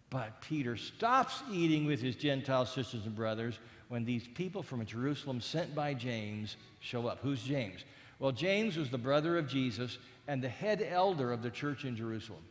But 0.09 0.41
Peter 0.41 0.75
stops 0.75 1.43
eating 1.51 1.85
with 1.85 2.01
his 2.01 2.15
Gentile 2.15 2.65
sisters 2.65 3.05
and 3.05 3.15
brothers 3.15 3.59
when 3.89 4.05
these 4.05 4.27
people 4.27 4.63
from 4.63 4.85
Jerusalem 4.85 5.41
sent 5.41 5.75
by 5.75 5.93
James 5.93 6.57
show 6.79 7.07
up. 7.07 7.19
Who's 7.21 7.43
James? 7.43 7.83
Well, 8.17 8.31
James 8.31 8.77
was 8.77 8.89
the 8.89 8.97
brother 8.97 9.37
of 9.37 9.47
Jesus 9.47 9.97
and 10.27 10.41
the 10.43 10.49
head 10.49 10.85
elder 10.89 11.31
of 11.31 11.41
the 11.41 11.49
church 11.49 11.85
in 11.85 11.95
Jerusalem. 11.95 12.43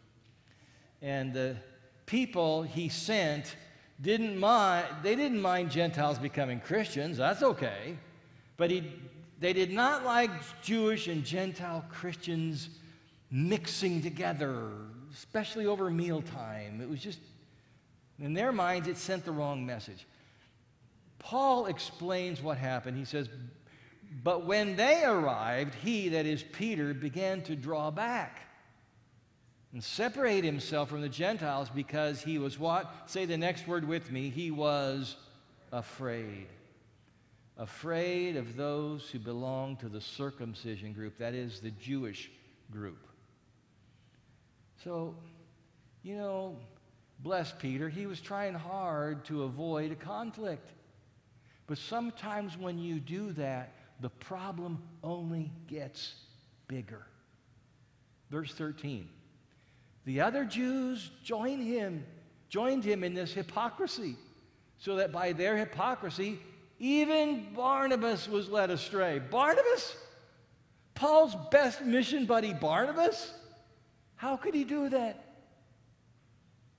And 1.02 1.32
the 1.32 1.56
people 2.06 2.62
he 2.62 2.88
sent 2.88 3.56
didn't 4.00 4.38
mind, 4.38 4.86
they 5.02 5.14
didn't 5.16 5.42
mind 5.42 5.70
Gentiles 5.70 6.18
becoming 6.18 6.60
Christians. 6.60 7.16
That's 7.16 7.42
okay. 7.42 7.96
But 8.56 8.70
he, 8.70 8.92
they 9.40 9.52
did 9.52 9.70
not 9.70 10.04
like 10.04 10.30
Jewish 10.62 11.08
and 11.08 11.24
Gentile 11.24 11.84
Christians 11.88 12.70
mixing 13.30 14.02
together, 14.02 14.70
especially 15.12 15.66
over 15.66 15.90
mealtime. 15.90 16.80
It 16.80 16.88
was 16.88 17.00
just 17.00 17.20
in 18.20 18.34
their 18.34 18.52
minds, 18.52 18.88
it 18.88 18.96
sent 18.96 19.24
the 19.24 19.32
wrong 19.32 19.64
message. 19.64 20.06
Paul 21.18 21.66
explains 21.66 22.42
what 22.42 22.58
happened. 22.58 22.96
He 22.96 23.04
says, 23.04 23.28
But 24.22 24.44
when 24.44 24.76
they 24.76 25.04
arrived, 25.04 25.74
he, 25.74 26.08
that 26.10 26.26
is 26.26 26.42
Peter, 26.42 26.94
began 26.94 27.42
to 27.42 27.56
draw 27.56 27.90
back 27.90 28.40
and 29.72 29.84
separate 29.84 30.44
himself 30.44 30.88
from 30.88 31.02
the 31.02 31.08
Gentiles 31.08 31.68
because 31.72 32.22
he 32.22 32.38
was 32.38 32.58
what? 32.58 32.92
Say 33.06 33.24
the 33.26 33.36
next 33.36 33.68
word 33.68 33.86
with 33.86 34.10
me. 34.10 34.30
He 34.30 34.50
was 34.50 35.16
afraid. 35.72 36.46
Afraid 37.58 38.36
of 38.36 38.56
those 38.56 39.10
who 39.10 39.18
belong 39.18 39.76
to 39.76 39.88
the 39.88 40.00
circumcision 40.00 40.92
group, 40.92 41.18
that 41.18 41.34
is, 41.34 41.60
the 41.60 41.72
Jewish 41.72 42.30
group. 42.70 43.06
So, 44.82 45.16
you 46.02 46.16
know, 46.16 46.56
bless 47.18 47.52
Peter, 47.52 47.88
he 47.88 48.06
was 48.06 48.20
trying 48.20 48.54
hard 48.54 49.24
to 49.26 49.44
avoid 49.44 49.92
a 49.92 49.96
conflict. 49.96 50.70
But 51.66 51.78
sometimes 51.78 52.56
when 52.56 52.78
you 52.78 53.00
do 53.00 53.32
that, 53.32 53.72
the 54.00 54.10
problem 54.10 54.82
only 55.02 55.50
gets 55.66 56.14
bigger. 56.68 57.06
Verse 58.30 58.52
13. 58.54 59.08
The 60.04 60.20
other 60.20 60.44
Jews 60.44 61.10
joined 61.22 61.62
him, 61.62 62.04
joined 62.48 62.84
him 62.84 63.04
in 63.04 63.14
this 63.14 63.32
hypocrisy, 63.32 64.16
so 64.78 64.96
that 64.96 65.12
by 65.12 65.32
their 65.32 65.56
hypocrisy, 65.56 66.38
even 66.78 67.48
Barnabas 67.54 68.28
was 68.28 68.48
led 68.48 68.70
astray. 68.70 69.18
Barnabas? 69.18 69.96
Paul's 70.94 71.34
best 71.50 71.82
mission 71.82 72.24
buddy, 72.24 72.52
Barnabas? 72.52 73.32
How 74.16 74.36
could 74.36 74.54
he 74.54 74.64
do 74.64 74.88
that? 74.88 75.27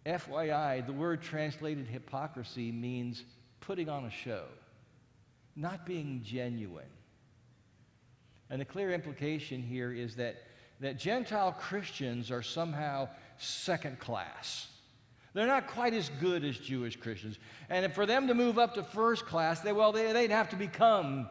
FYI, 0.06 0.86
the 0.86 0.94
word 0.94 1.22
translated 1.22 1.88
hypocrisy 1.88 2.72
means 2.72 3.24
putting 3.60 3.89
on 3.89 4.06
a 4.06 4.12
show, 4.12 4.46
not 5.56 5.86
being 5.86 6.22
genuine. 6.24 6.86
And 8.50 8.62
the 8.62 8.65
clear 8.65 8.91
implication 8.91 9.62
here 9.62 9.91
is 9.94 10.15
that, 10.15 10.44
that 10.79 10.98
Gentile 10.98 11.51
Christians 11.51 12.32
are 12.32 12.41
somehow 12.41 13.10
second 13.38 14.00
class. 14.00 14.68
They're 15.34 15.46
not 15.46 15.68
quite 15.68 15.94
as 15.94 16.10
good 16.20 16.44
as 16.44 16.58
Jewish 16.58 16.96
Christians. 16.96 17.38
And 17.70 17.94
for 17.94 18.06
them 18.06 18.27
to 18.27 18.34
move 18.34 18.58
up 18.58 18.74
to 18.75 18.84
first 18.84 19.25
class, 19.25 19.60
they, 19.60 19.72
well, 19.72 19.91
they, 19.91 20.12
they'd 20.12 20.32
have 20.32 20.50
to 20.50 20.56
become 20.56 21.29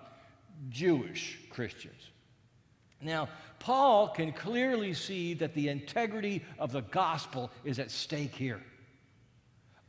Jewish 0.68 1.38
Christians. 1.50 2.10
Now, 3.00 3.28
Paul 3.58 4.08
can 4.08 4.32
clearly 4.32 4.92
see 4.92 5.34
that 5.34 5.54
the 5.54 5.68
integrity 5.68 6.42
of 6.58 6.72
the 6.72 6.82
gospel 6.82 7.50
is 7.64 7.78
at 7.78 7.90
stake 7.90 8.34
here. 8.34 8.60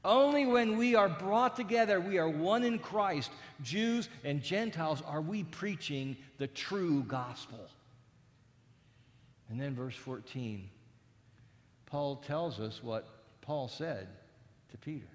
Only 0.05 0.45
when 0.45 0.77
we 0.77 0.95
are 0.95 1.09
brought 1.09 1.55
together, 1.55 1.99
we 1.99 2.17
are 2.17 2.29
one 2.29 2.63
in 2.63 2.79
Christ, 2.79 3.31
Jews 3.61 4.07
and 4.23 4.41
Gentiles, 4.41 5.01
are 5.05 5.21
we 5.21 5.43
preaching 5.43 6.15
the 6.37 6.47
true 6.47 7.03
gospel. 7.03 7.59
And 9.49 9.59
then, 9.59 9.75
verse 9.75 9.95
14, 9.95 10.69
Paul 11.85 12.17
tells 12.17 12.59
us 12.59 12.81
what 12.83 13.07
Paul 13.41 13.67
said 13.67 14.07
to 14.71 14.77
Peter. 14.77 15.07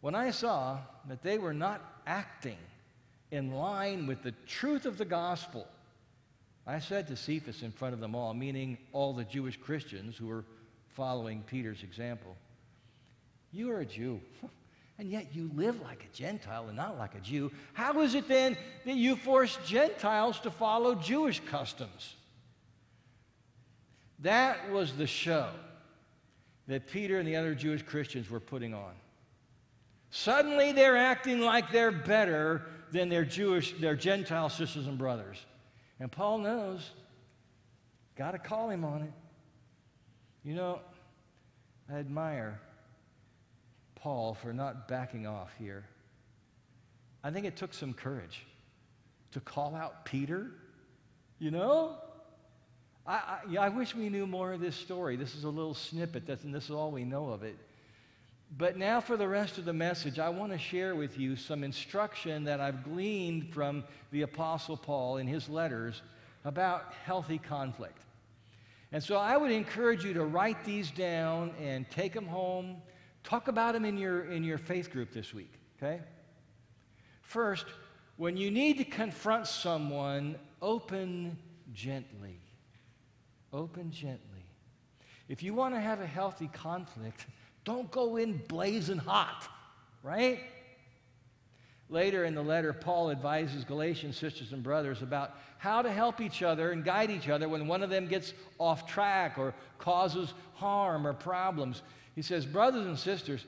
When 0.00 0.14
I 0.14 0.30
saw 0.30 0.78
that 1.08 1.22
they 1.22 1.38
were 1.38 1.54
not 1.54 2.00
acting 2.06 2.56
in 3.30 3.52
line 3.52 4.06
with 4.06 4.22
the 4.22 4.34
truth 4.46 4.86
of 4.86 4.98
the 4.98 5.04
gospel, 5.04 5.68
I 6.66 6.78
said 6.78 7.08
to 7.08 7.16
Cephas 7.16 7.62
in 7.62 7.72
front 7.72 7.94
of 7.94 8.00
them 8.00 8.14
all, 8.14 8.34
meaning 8.34 8.78
all 8.92 9.12
the 9.12 9.24
Jewish 9.24 9.56
Christians 9.56 10.16
who 10.16 10.26
were 10.26 10.44
following 10.88 11.42
Peter's 11.42 11.82
example, 11.82 12.36
You 13.52 13.70
are 13.70 13.80
a 13.80 13.86
Jew, 13.86 14.20
and 14.98 15.10
yet 15.10 15.34
you 15.34 15.50
live 15.54 15.80
like 15.80 16.04
a 16.04 16.16
Gentile 16.16 16.68
and 16.68 16.76
not 16.76 16.98
like 16.98 17.14
a 17.14 17.20
Jew. 17.20 17.50
How 17.72 18.00
is 18.02 18.14
it 18.14 18.28
then 18.28 18.56
that 18.84 18.96
you 18.96 19.16
force 19.16 19.58
Gentiles 19.66 20.38
to 20.40 20.50
follow 20.50 20.94
Jewish 20.94 21.40
customs? 21.40 22.14
That 24.20 24.70
was 24.70 24.92
the 24.92 25.06
show 25.06 25.48
that 26.66 26.86
Peter 26.86 27.18
and 27.18 27.26
the 27.26 27.36
other 27.36 27.54
Jewish 27.54 27.82
Christians 27.82 28.28
were 28.28 28.40
putting 28.40 28.74
on. 28.74 28.92
Suddenly 30.10 30.72
they're 30.72 30.96
acting 30.96 31.40
like 31.40 31.72
they're 31.72 31.90
better 31.90 32.66
than 32.92 33.08
their 33.08 33.24
Jewish, 33.24 33.72
their 33.80 33.96
Gentile 33.96 34.48
sisters 34.48 34.86
and 34.86 34.98
brothers. 34.98 35.38
And 36.00 36.10
Paul 36.10 36.38
knows, 36.38 36.90
got 38.16 38.32
to 38.32 38.38
call 38.38 38.70
him 38.70 38.84
on 38.84 39.02
it. 39.02 39.12
You 40.42 40.54
know, 40.54 40.80
I 41.92 41.98
admire 41.98 42.58
Paul 43.94 44.34
for 44.34 44.54
not 44.54 44.88
backing 44.88 45.26
off 45.26 45.50
here. 45.58 45.84
I 47.22 47.30
think 47.30 47.44
it 47.44 47.56
took 47.56 47.74
some 47.74 47.92
courage 47.92 48.46
to 49.32 49.40
call 49.40 49.76
out 49.76 50.06
Peter 50.06 50.50
You 51.38 51.50
know? 51.50 51.96
I, 53.06 53.40
I, 53.50 53.56
I 53.56 53.68
wish 53.70 53.94
we 53.94 54.08
knew 54.08 54.26
more 54.26 54.52
of 54.52 54.60
this 54.60 54.76
story. 54.76 55.16
This 55.16 55.34
is 55.34 55.44
a 55.44 55.48
little 55.48 55.74
snippet, 55.74 56.26
that's, 56.26 56.44
and 56.44 56.54
this 56.54 56.64
is 56.64 56.70
all 56.70 56.90
we 56.90 57.04
know 57.04 57.30
of 57.30 57.42
it. 57.42 57.56
But 58.56 58.76
now, 58.76 59.00
for 59.00 59.16
the 59.16 59.28
rest 59.28 59.58
of 59.58 59.64
the 59.64 59.72
message, 59.72 60.18
I 60.18 60.28
want 60.28 60.52
to 60.52 60.58
share 60.58 60.96
with 60.96 61.18
you 61.18 61.36
some 61.36 61.62
instruction 61.62 62.44
that 62.44 62.60
I've 62.60 62.82
gleaned 62.82 63.54
from 63.54 63.84
the 64.10 64.22
Apostle 64.22 64.76
Paul 64.76 65.18
in 65.18 65.28
his 65.28 65.48
letters 65.48 66.02
about 66.44 66.92
healthy 67.04 67.38
conflict. 67.38 68.02
And 68.92 69.02
so 69.02 69.16
I 69.16 69.36
would 69.36 69.52
encourage 69.52 70.04
you 70.04 70.14
to 70.14 70.24
write 70.24 70.64
these 70.64 70.90
down 70.90 71.52
and 71.60 71.88
take 71.90 72.12
them 72.12 72.26
home. 72.26 72.78
Talk 73.22 73.46
about 73.46 73.74
them 73.74 73.84
in 73.84 73.96
your, 73.96 74.24
in 74.24 74.42
your 74.42 74.58
faith 74.58 74.90
group 74.90 75.12
this 75.12 75.32
week, 75.32 75.52
okay? 75.76 76.00
First, 77.22 77.66
when 78.16 78.36
you 78.36 78.50
need 78.50 78.78
to 78.78 78.84
confront 78.84 79.46
someone, 79.46 80.36
open 80.60 81.38
gently. 81.72 82.40
Open 83.52 83.92
gently. 83.92 84.44
If 85.28 85.44
you 85.44 85.54
want 85.54 85.74
to 85.74 85.80
have 85.80 86.00
a 86.00 86.06
healthy 86.06 86.50
conflict, 86.52 87.26
don't 87.64 87.90
go 87.90 88.16
in 88.16 88.38
blazing 88.48 88.98
hot, 88.98 89.48
right? 90.02 90.40
Later 91.88 92.24
in 92.24 92.34
the 92.34 92.42
letter, 92.42 92.72
Paul 92.72 93.10
advises 93.10 93.64
Galatian 93.64 94.12
sisters 94.12 94.52
and 94.52 94.62
brothers 94.62 95.02
about 95.02 95.36
how 95.58 95.82
to 95.82 95.90
help 95.90 96.20
each 96.20 96.42
other 96.42 96.70
and 96.70 96.84
guide 96.84 97.10
each 97.10 97.28
other 97.28 97.48
when 97.48 97.66
one 97.66 97.82
of 97.82 97.90
them 97.90 98.06
gets 98.06 98.32
off 98.58 98.86
track 98.86 99.38
or 99.38 99.52
causes 99.78 100.32
harm 100.54 101.06
or 101.06 101.12
problems. 101.12 101.82
He 102.14 102.22
says, 102.22 102.46
Brothers 102.46 102.86
and 102.86 102.98
sisters, 102.98 103.44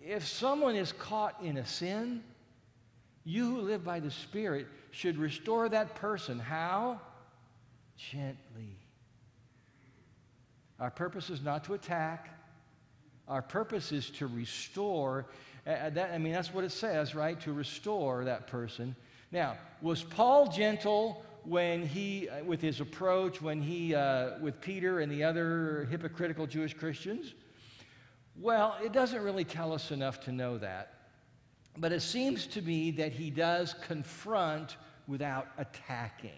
if 0.00 0.26
someone 0.26 0.74
is 0.74 0.92
caught 0.92 1.36
in 1.40 1.56
a 1.56 1.64
sin, 1.64 2.22
you 3.24 3.46
who 3.46 3.60
live 3.60 3.84
by 3.84 4.00
the 4.00 4.10
Spirit 4.10 4.66
should 4.90 5.16
restore 5.16 5.68
that 5.68 5.94
person. 5.94 6.38
How? 6.38 7.00
Gently. 7.96 8.76
Our 10.80 10.90
purpose 10.90 11.30
is 11.30 11.42
not 11.42 11.64
to 11.64 11.74
attack. 11.74 12.28
Our 13.28 13.42
purpose 13.42 13.92
is 13.92 14.10
to 14.10 14.26
restore. 14.26 15.26
Uh, 15.66 15.90
that, 15.90 16.12
I 16.12 16.18
mean, 16.18 16.32
that's 16.32 16.52
what 16.52 16.64
it 16.64 16.72
says, 16.72 17.14
right? 17.14 17.40
To 17.42 17.52
restore 17.52 18.24
that 18.24 18.46
person. 18.46 18.94
Now, 19.32 19.56
was 19.80 20.02
Paul 20.02 20.50
gentle 20.50 21.24
when 21.44 21.86
he, 21.86 22.28
uh, 22.28 22.44
with 22.44 22.60
his 22.60 22.80
approach, 22.80 23.40
when 23.40 23.62
he, 23.62 23.94
uh, 23.94 24.38
with 24.40 24.60
Peter 24.60 25.00
and 25.00 25.10
the 25.10 25.24
other 25.24 25.88
hypocritical 25.90 26.46
Jewish 26.46 26.74
Christians? 26.74 27.34
Well, 28.40 28.76
it 28.82 28.92
doesn't 28.92 29.22
really 29.22 29.44
tell 29.44 29.72
us 29.72 29.90
enough 29.90 30.20
to 30.22 30.32
know 30.32 30.58
that. 30.58 30.94
But 31.76 31.92
it 31.92 32.00
seems 32.00 32.46
to 32.48 32.62
me 32.62 32.90
that 32.92 33.12
he 33.12 33.30
does 33.30 33.74
confront 33.86 34.76
without 35.06 35.48
attacking. 35.58 36.30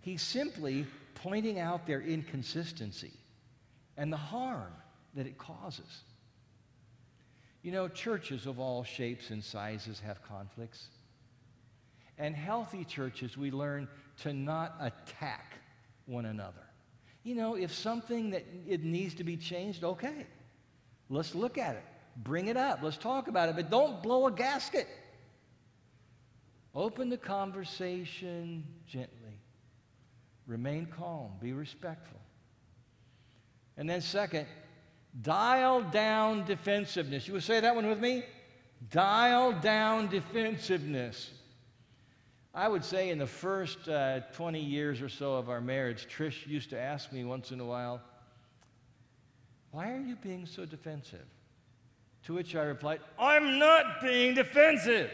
He's 0.00 0.22
simply 0.22 0.86
pointing 1.14 1.58
out 1.58 1.86
their 1.86 2.00
inconsistency 2.00 3.12
and 3.96 4.12
the 4.12 4.16
harm 4.16 4.72
that 5.14 5.26
it 5.26 5.38
causes. 5.38 6.02
You 7.62 7.72
know, 7.72 7.88
churches 7.88 8.46
of 8.46 8.58
all 8.58 8.84
shapes 8.84 9.30
and 9.30 9.42
sizes 9.44 10.00
have 10.00 10.22
conflicts. 10.22 10.88
And 12.18 12.34
healthy 12.34 12.84
churches, 12.84 13.36
we 13.36 13.50
learn 13.50 13.88
to 14.22 14.32
not 14.32 14.76
attack 14.80 15.54
one 16.06 16.26
another. 16.26 16.66
You 17.22 17.34
know, 17.34 17.54
if 17.54 17.72
something 17.72 18.30
that 18.30 18.44
it 18.66 18.82
needs 18.82 19.14
to 19.16 19.24
be 19.24 19.36
changed, 19.36 19.84
okay. 19.84 20.26
Let's 21.08 21.34
look 21.34 21.58
at 21.58 21.76
it. 21.76 21.84
Bring 22.16 22.48
it 22.48 22.56
up. 22.56 22.80
Let's 22.82 22.96
talk 22.96 23.28
about 23.28 23.48
it, 23.48 23.56
but 23.56 23.70
don't 23.70 24.02
blow 24.02 24.26
a 24.26 24.32
gasket. 24.32 24.86
Open 26.74 27.08
the 27.08 27.16
conversation 27.16 28.64
gently. 28.86 29.40
Remain 30.46 30.86
calm. 30.86 31.32
Be 31.40 31.52
respectful. 31.52 32.20
And 33.76 33.88
then, 33.88 34.00
second, 34.00 34.46
dial 35.22 35.82
down 35.82 36.44
defensiveness. 36.44 37.26
You 37.26 37.34
would 37.34 37.42
say 37.42 37.60
that 37.60 37.74
one 37.74 37.86
with 37.86 38.00
me? 38.00 38.24
Dial 38.90 39.52
down 39.52 40.08
defensiveness. 40.08 41.30
I 42.54 42.68
would 42.68 42.84
say 42.84 43.10
in 43.10 43.18
the 43.18 43.26
first 43.26 43.88
uh, 43.88 44.20
20 44.32 44.60
years 44.60 45.00
or 45.00 45.08
so 45.08 45.34
of 45.34 45.48
our 45.48 45.60
marriage, 45.60 46.08
Trish 46.08 46.46
used 46.46 46.70
to 46.70 46.80
ask 46.80 47.12
me 47.12 47.24
once 47.24 47.52
in 47.52 47.60
a 47.60 47.64
while, 47.64 48.00
Why 49.70 49.92
are 49.92 50.00
you 50.00 50.16
being 50.16 50.46
so 50.46 50.64
defensive? 50.64 51.26
To 52.24 52.34
which 52.34 52.56
I 52.56 52.62
replied, 52.62 53.00
I'm 53.18 53.58
not 53.58 54.00
being 54.02 54.34
defensive. 54.34 55.10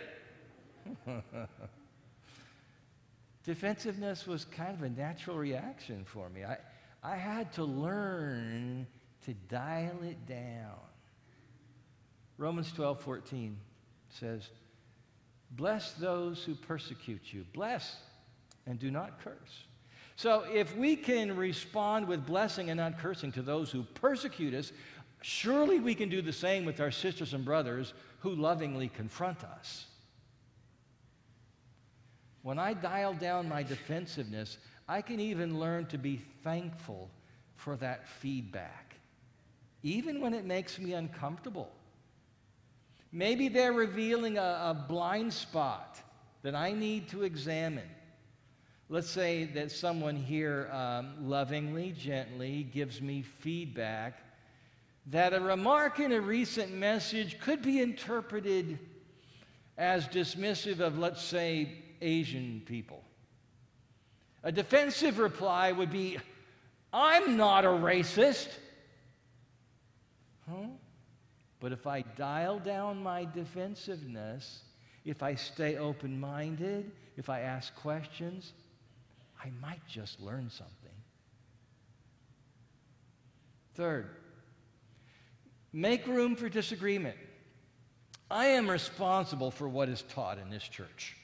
Defensiveness 3.45 4.27
was 4.27 4.45
kind 4.45 4.75
of 4.75 4.83
a 4.83 4.91
natural 4.91 5.37
reaction 5.37 6.05
for 6.05 6.29
me. 6.31 6.43
I, 6.45 6.59
I 7.05 7.15
had 7.15 7.53
to 7.53 7.65
learn 7.65 8.89
to 9.27 9.35
dial 9.49 10.03
it 10.03 10.27
down. 10.27 10.75
Romans 12.39 12.73
12, 12.73 13.01
14 13.01 13.57
says, 14.09 14.49
Bless 15.53 15.93
those 15.93 16.43
who 16.43 16.55
persecute 16.55 17.33
you. 17.33 17.45
Bless 17.53 17.97
and 18.67 18.79
do 18.79 18.91
not 18.91 19.23
curse. 19.23 19.65
So 20.17 20.45
if 20.53 20.75
we 20.77 20.97
can 20.97 21.37
respond 21.37 22.09
with 22.09 22.27
blessing 22.27 22.71
and 22.71 22.79
not 22.79 22.99
cursing 22.99 23.31
to 23.33 23.43
those 23.43 23.71
who 23.71 23.85
persecute 23.95 24.55
us, 24.55 24.73
Surely 25.23 25.81
we 25.81 25.95
can 25.95 26.09
do 26.09 26.23
the 26.23 26.33
same 26.33 26.65
with 26.65 26.81
our 26.81 26.93
sisters 26.93 27.35
and 27.35 27.45
brothers 27.45 27.95
who 28.21 28.31
lovingly 28.31 28.89
confront 28.89 29.43
us. 29.43 29.87
When 32.43 32.61
I 32.61 32.75
dial 32.75 33.12
down 33.12 33.49
my 33.49 33.65
defensiveness, 33.65 34.59
I 34.89 35.03
can 35.03 35.19
even 35.19 35.59
learn 35.59 35.87
to 35.87 35.99
be 35.99 36.23
thankful 36.45 37.11
for 37.57 37.75
that 37.79 38.07
feedback, 38.09 38.86
even 39.83 40.21
when 40.21 40.35
it 40.35 40.45
makes 40.45 40.79
me 40.79 40.93
uncomfortable. 40.93 41.71
Maybe 43.12 43.49
they're 43.49 43.73
revealing 43.73 44.39
a, 44.39 44.41
a 44.41 44.87
blind 44.89 45.33
spot 45.33 46.01
that 46.43 46.55
I 46.55 46.73
need 46.73 47.09
to 47.09 47.23
examine. 47.23 47.89
Let's 48.89 49.11
say 49.11 49.45
that 49.55 49.73
someone 49.73 50.17
here 50.17 50.71
um, 50.73 51.29
lovingly, 51.29 51.93
gently 51.93 52.65
gives 52.73 53.01
me 53.03 53.23
feedback 53.23 54.21
that 55.07 55.33
a 55.33 55.41
remark 55.41 56.01
in 56.01 56.12
a 56.12 56.21
recent 56.21 56.73
message 56.73 57.39
could 57.41 57.62
be 57.62 57.81
interpreted 57.81 58.79
as 59.79 60.07
dismissive 60.09 60.81
of, 60.81 60.99
let's 60.99 61.23
say, 61.23 61.69
Asian 62.01 62.62
people. 62.67 63.03
A 64.43 64.53
defensive 64.53 65.19
reply 65.19 65.73
would 65.73 65.91
be, 65.91 66.19
I'm 66.93 67.37
not 67.37 67.65
a 67.65 67.69
racist. 67.69 68.49
Huh? 70.49 70.69
But 71.61 71.73
if 71.73 71.87
I 71.87 72.03
dial 72.17 72.59
down 72.59 73.03
my 73.03 73.25
defensiveness, 73.25 74.63
if 75.05 75.23
I 75.23 75.35
stay 75.35 75.77
open 75.77 76.21
minded, 76.21 76.93
if 77.17 77.29
I 77.29 77.41
ask 77.41 77.75
questions, 77.77 78.53
I 79.43 79.51
might 79.61 79.87
just 79.89 80.21
learn 80.21 80.51
something. 80.51 80.75
Third, 83.75 84.11
Make 85.77 86.07
room 86.07 86.37
for 86.37 86.49
disagreement. 86.49 87.19
I 88.31 88.47
am 88.47 88.71
responsible 88.71 89.51
for 89.51 89.69
what 89.69 89.91
is 89.91 90.01
taught 90.09 90.39
in 90.39 90.49
this 90.49 90.67
church, 90.67 91.15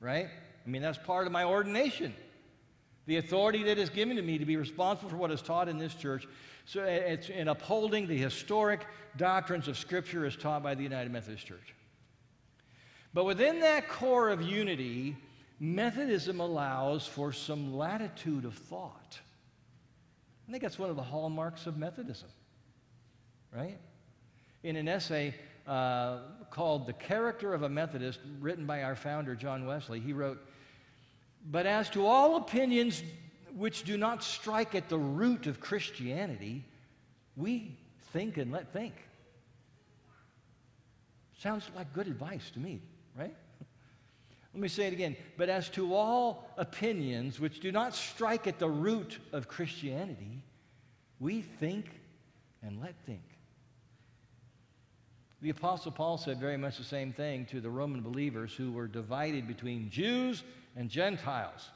right? 0.00 0.26
I 0.26 0.68
mean, 0.68 0.82
that's 0.82 0.98
part 0.98 1.26
of 1.28 1.32
my 1.32 1.44
ordination. 1.44 2.12
The 3.06 3.18
authority 3.18 3.62
that 3.62 3.78
is 3.78 3.90
given 3.90 4.16
to 4.16 4.22
me 4.22 4.38
to 4.38 4.44
be 4.44 4.56
responsible 4.56 5.08
for 5.08 5.16
what 5.16 5.30
is 5.30 5.40
taught 5.40 5.68
in 5.68 5.78
this 5.78 5.94
church. 5.94 6.26
So 6.64 6.84
it's 6.84 7.28
in 7.28 7.48
upholding 7.48 8.06
the 8.06 8.16
historic 8.16 8.86
doctrines 9.16 9.68
of 9.68 9.76
Scripture 9.76 10.24
as 10.24 10.36
taught 10.36 10.62
by 10.62 10.74
the 10.74 10.82
United 10.82 11.12
Methodist 11.12 11.46
Church. 11.46 11.74
But 13.14 13.24
within 13.24 13.60
that 13.60 13.88
core 13.88 14.30
of 14.30 14.42
unity, 14.42 15.16
Methodism 15.60 16.40
allows 16.40 17.06
for 17.06 17.32
some 17.32 17.76
latitude 17.76 18.44
of 18.44 18.54
thought. 18.54 19.20
I 20.48 20.50
think 20.50 20.62
that's 20.62 20.78
one 20.78 20.90
of 20.90 20.96
the 20.96 21.02
hallmarks 21.02 21.66
of 21.66 21.76
Methodism, 21.76 22.28
right? 23.54 23.78
in 24.62 24.76
an 24.76 24.88
essay 24.88 25.34
uh, 25.66 26.18
called 26.50 26.86
The 26.86 26.92
Character 26.92 27.54
of 27.54 27.62
a 27.62 27.68
Methodist, 27.68 28.20
written 28.40 28.66
by 28.66 28.82
our 28.82 28.96
founder, 28.96 29.34
John 29.34 29.66
Wesley, 29.66 30.00
he 30.00 30.12
wrote, 30.12 30.40
But 31.50 31.66
as 31.66 31.90
to 31.90 32.06
all 32.06 32.36
opinions 32.36 33.02
which 33.56 33.84
do 33.84 33.96
not 33.96 34.22
strike 34.22 34.74
at 34.74 34.88
the 34.88 34.98
root 34.98 35.46
of 35.46 35.60
Christianity, 35.60 36.64
we 37.36 37.76
think 38.12 38.36
and 38.36 38.52
let 38.52 38.72
think. 38.72 38.94
Sounds 41.38 41.68
like 41.74 41.92
good 41.92 42.06
advice 42.06 42.50
to 42.50 42.60
me, 42.60 42.80
right? 43.18 43.34
Let 44.54 44.60
me 44.60 44.68
say 44.68 44.86
it 44.86 44.92
again. 44.92 45.16
But 45.36 45.48
as 45.48 45.68
to 45.70 45.94
all 45.94 46.46
opinions 46.56 47.40
which 47.40 47.60
do 47.60 47.72
not 47.72 47.94
strike 47.94 48.46
at 48.46 48.58
the 48.58 48.68
root 48.68 49.18
of 49.32 49.48
Christianity, 49.48 50.42
we 51.20 51.42
think 51.42 51.86
and 52.62 52.80
let 52.80 52.94
think. 53.06 53.22
The 55.40 55.50
Apostle 55.50 55.90
Paul 55.90 56.18
said 56.18 56.38
very 56.38 56.56
much 56.56 56.78
the 56.78 56.84
same 56.84 57.12
thing 57.12 57.46
to 57.46 57.60
the 57.60 57.70
Roman 57.70 58.02
believers 58.02 58.54
who 58.54 58.70
were 58.70 58.86
divided 58.86 59.48
between 59.48 59.90
Jews 59.90 60.44
and 60.76 60.88
Gentiles. 60.88 61.70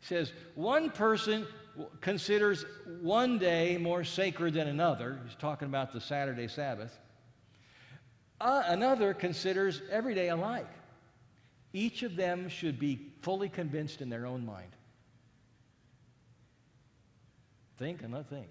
Says, 0.00 0.32
one 0.54 0.90
person 0.90 1.46
considers 2.00 2.64
one 3.00 3.38
day 3.38 3.76
more 3.76 4.04
sacred 4.04 4.54
than 4.54 4.68
another. 4.68 5.20
He's 5.26 5.36
talking 5.36 5.66
about 5.66 5.92
the 5.92 6.00
Saturday 6.00 6.48
Sabbath. 6.48 6.98
Uh, 8.40 8.62
another 8.66 9.12
considers 9.12 9.82
every 9.90 10.14
day 10.14 10.30
alike. 10.30 10.68
Each 11.72 12.02
of 12.02 12.16
them 12.16 12.48
should 12.48 12.78
be 12.78 13.12
fully 13.22 13.48
convinced 13.48 14.00
in 14.00 14.08
their 14.08 14.26
own 14.26 14.44
mind. 14.44 14.70
Think 17.78 18.02
and 18.02 18.12
let 18.12 18.28
think. 18.28 18.48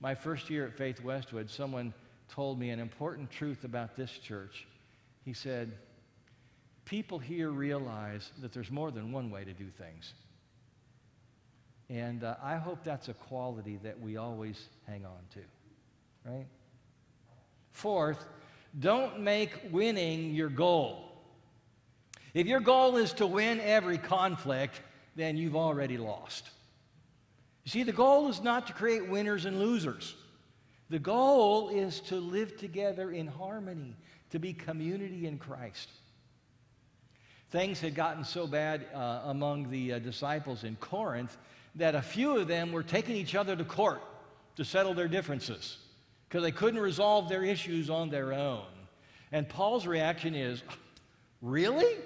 My 0.00 0.14
first 0.14 0.50
year 0.50 0.66
at 0.66 0.76
Faith 0.76 1.02
Westwood, 1.02 1.50
someone 1.50 1.94
told 2.28 2.58
me 2.58 2.70
an 2.70 2.80
important 2.80 3.30
truth 3.30 3.64
about 3.64 3.96
this 3.96 4.10
church. 4.10 4.66
He 5.24 5.32
said, 5.32 5.72
People 6.84 7.18
here 7.18 7.50
realize 7.50 8.32
that 8.40 8.52
there's 8.52 8.70
more 8.70 8.90
than 8.90 9.12
one 9.12 9.30
way 9.30 9.44
to 9.44 9.52
do 9.52 9.66
things. 9.78 10.14
And 11.88 12.22
uh, 12.22 12.36
I 12.42 12.56
hope 12.56 12.84
that's 12.84 13.08
a 13.08 13.14
quality 13.14 13.78
that 13.82 14.00
we 14.00 14.16
always 14.16 14.68
hang 14.86 15.04
on 15.04 15.18
to, 15.34 15.40
right? 16.24 16.46
Fourth, 17.72 18.26
don't 18.78 19.20
make 19.20 19.50
winning 19.70 20.34
your 20.34 20.48
goal. 20.48 21.10
If 22.32 22.46
your 22.46 22.60
goal 22.60 22.96
is 22.96 23.12
to 23.14 23.26
win 23.26 23.60
every 23.60 23.98
conflict, 23.98 24.80
then 25.16 25.36
you've 25.36 25.56
already 25.56 25.98
lost. 25.98 26.48
You 27.64 27.70
see, 27.70 27.82
the 27.82 27.92
goal 27.92 28.28
is 28.28 28.40
not 28.40 28.68
to 28.68 28.72
create 28.72 29.08
winners 29.08 29.44
and 29.44 29.58
losers. 29.58 30.14
The 30.90 30.98
goal 30.98 31.68
is 31.70 32.00
to 32.02 32.16
live 32.16 32.56
together 32.56 33.10
in 33.10 33.26
harmony, 33.26 33.96
to 34.30 34.38
be 34.38 34.52
community 34.52 35.26
in 35.26 35.38
Christ. 35.38 35.88
Things 37.50 37.80
had 37.80 37.94
gotten 37.94 38.24
so 38.24 38.46
bad 38.46 38.86
uh, 38.94 39.22
among 39.24 39.70
the 39.70 39.94
uh, 39.94 39.98
disciples 39.98 40.62
in 40.64 40.76
Corinth 40.76 41.36
that 41.74 41.94
a 41.94 42.02
few 42.02 42.36
of 42.36 42.46
them 42.46 42.70
were 42.70 42.82
taking 42.82 43.16
each 43.16 43.34
other 43.34 43.56
to 43.56 43.64
court 43.64 44.02
to 44.56 44.64
settle 44.64 44.94
their 44.94 45.08
differences 45.08 45.78
because 46.28 46.42
they 46.42 46.52
couldn't 46.52 46.80
resolve 46.80 47.28
their 47.28 47.42
issues 47.42 47.90
on 47.90 48.08
their 48.08 48.32
own. 48.32 48.66
And 49.32 49.48
Paul's 49.48 49.86
reaction 49.86 50.34
is, 50.34 50.62
Really? 51.42 51.96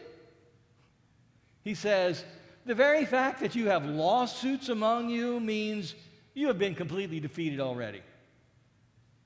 He 1.62 1.74
says, 1.74 2.24
The 2.66 2.74
very 2.74 3.04
fact 3.04 3.40
that 3.40 3.54
you 3.54 3.68
have 3.68 3.84
lawsuits 3.84 4.68
among 4.68 5.10
you 5.10 5.40
means 5.40 5.94
you 6.34 6.46
have 6.46 6.58
been 6.58 6.74
completely 6.74 7.20
defeated 7.20 7.60
already. 7.60 8.02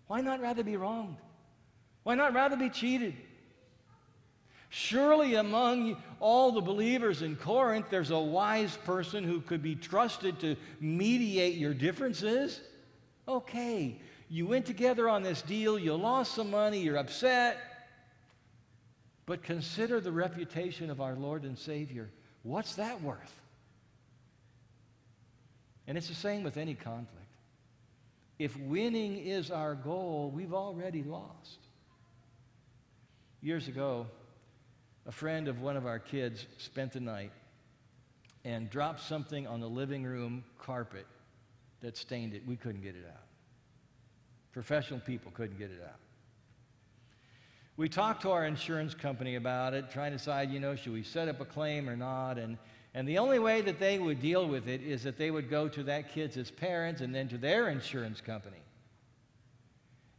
Why 0.07 0.21
not 0.21 0.41
rather 0.41 0.65
be 0.65 0.77
wronged? 0.77 1.17
Why 2.03 2.15
not 2.15 2.33
rather 2.33 2.57
be 2.57 2.71
cheated? 2.71 3.15
Surely 4.71 5.37
among 5.37 5.97
all 6.21 6.53
the 6.53 6.61
believers 6.61 7.23
in 7.23 7.37
Corinth, 7.37 7.87
there's 7.91 8.11
a 8.11 8.19
wise 8.19 8.77
person 8.77 9.25
who 9.25 9.41
could 9.41 9.63
be 9.63 9.75
trusted 9.75 10.39
to 10.41 10.57
mediate 10.81 11.55
your 11.55 11.73
differences. 11.73 12.61
Okay, 13.27 13.99
you 14.29 14.47
went 14.47 14.67
together 14.67 15.09
on 15.09 15.23
this 15.23 15.41
deal, 15.43 15.79
you 15.79 15.95
lost 15.95 16.35
some 16.35 16.51
money, 16.51 16.81
you're 16.81 16.99
upset. 16.99 17.59
But 19.25 19.43
consider 19.43 20.01
the 20.01 20.13
reputation 20.13 20.91
of 20.91 21.01
our 21.01 21.15
Lord 21.15 21.45
and 21.45 21.59
Savior. 21.59 22.11
What's 22.43 22.75
that 22.77 23.01
worth? 23.03 23.41
And 25.87 25.97
it's 25.97 26.09
the 26.09 26.15
same 26.15 26.43
with 26.43 26.59
any 26.59 26.75
conflict. 26.75 27.15
If 28.39 28.57
winning 28.59 29.17
is 29.17 29.51
our 29.51 29.75
goal, 29.75 30.31
we've 30.35 30.55
already 30.55 31.03
lost. 31.03 31.59
Years 33.41 33.69
ago, 33.69 34.07
a 35.09 35.13
friend 35.13 35.49
of 35.49 35.63
one 35.63 35.77
of 35.77 35.87
our 35.87 35.99
kids 35.99 36.47
spent 36.59 36.93
the 36.93 37.01
night 37.01 37.33
and 38.45 38.69
dropped 38.69 39.01
something 39.01 39.47
on 39.47 39.59
the 39.59 39.67
living 39.67 40.05
room 40.05 40.45
carpet 40.59 41.07
that 41.81 41.97
stained 41.97 42.35
it. 42.35 42.47
We 42.47 42.57
couldn't 42.57 42.83
get 42.83 42.95
it 42.95 43.07
out. 43.09 43.23
Professional 44.53 45.01
people 45.01 45.33
couldn't 45.33 45.59
get 45.59 45.71
it 45.71 45.83
out. 45.83 45.97
We 47.79 47.89
talked 47.89 48.23
to 48.23 48.33
our 48.33 48.45
insurance 48.45 48.93
company 48.93 49.37
about 49.37 49.73
it, 49.73 49.91
trying 49.91 50.11
to 50.11 50.19
decide, 50.19 50.51
you 50.51 50.61
know, 50.61 50.77
should 50.77 50.93
we 50.93 51.03
set 51.03 51.29
up 51.29 51.41
a 51.41 51.45
claim 51.45 51.89
or 51.89 51.97
not? 51.97 52.37
And, 52.37 52.59
and 52.93 53.09
the 53.09 53.19
only 53.19 53.39
way 53.39 53.63
that 53.63 53.79
they 53.79 53.99
would 53.99 54.21
deal 54.21 54.47
with 54.47 54.69
it 54.69 54.83
is 54.83 55.05
that 55.05 55.17
they 55.17 55.31
would 55.31 55.49
go 55.49 55.69
to 55.69 55.85
that 55.85 56.13
kid's 56.13 56.51
parents 56.51 57.01
and 57.01 57.15
then 57.15 57.29
to 57.29 57.39
their 57.39 57.69
insurance 57.69 58.21
company. 58.21 58.61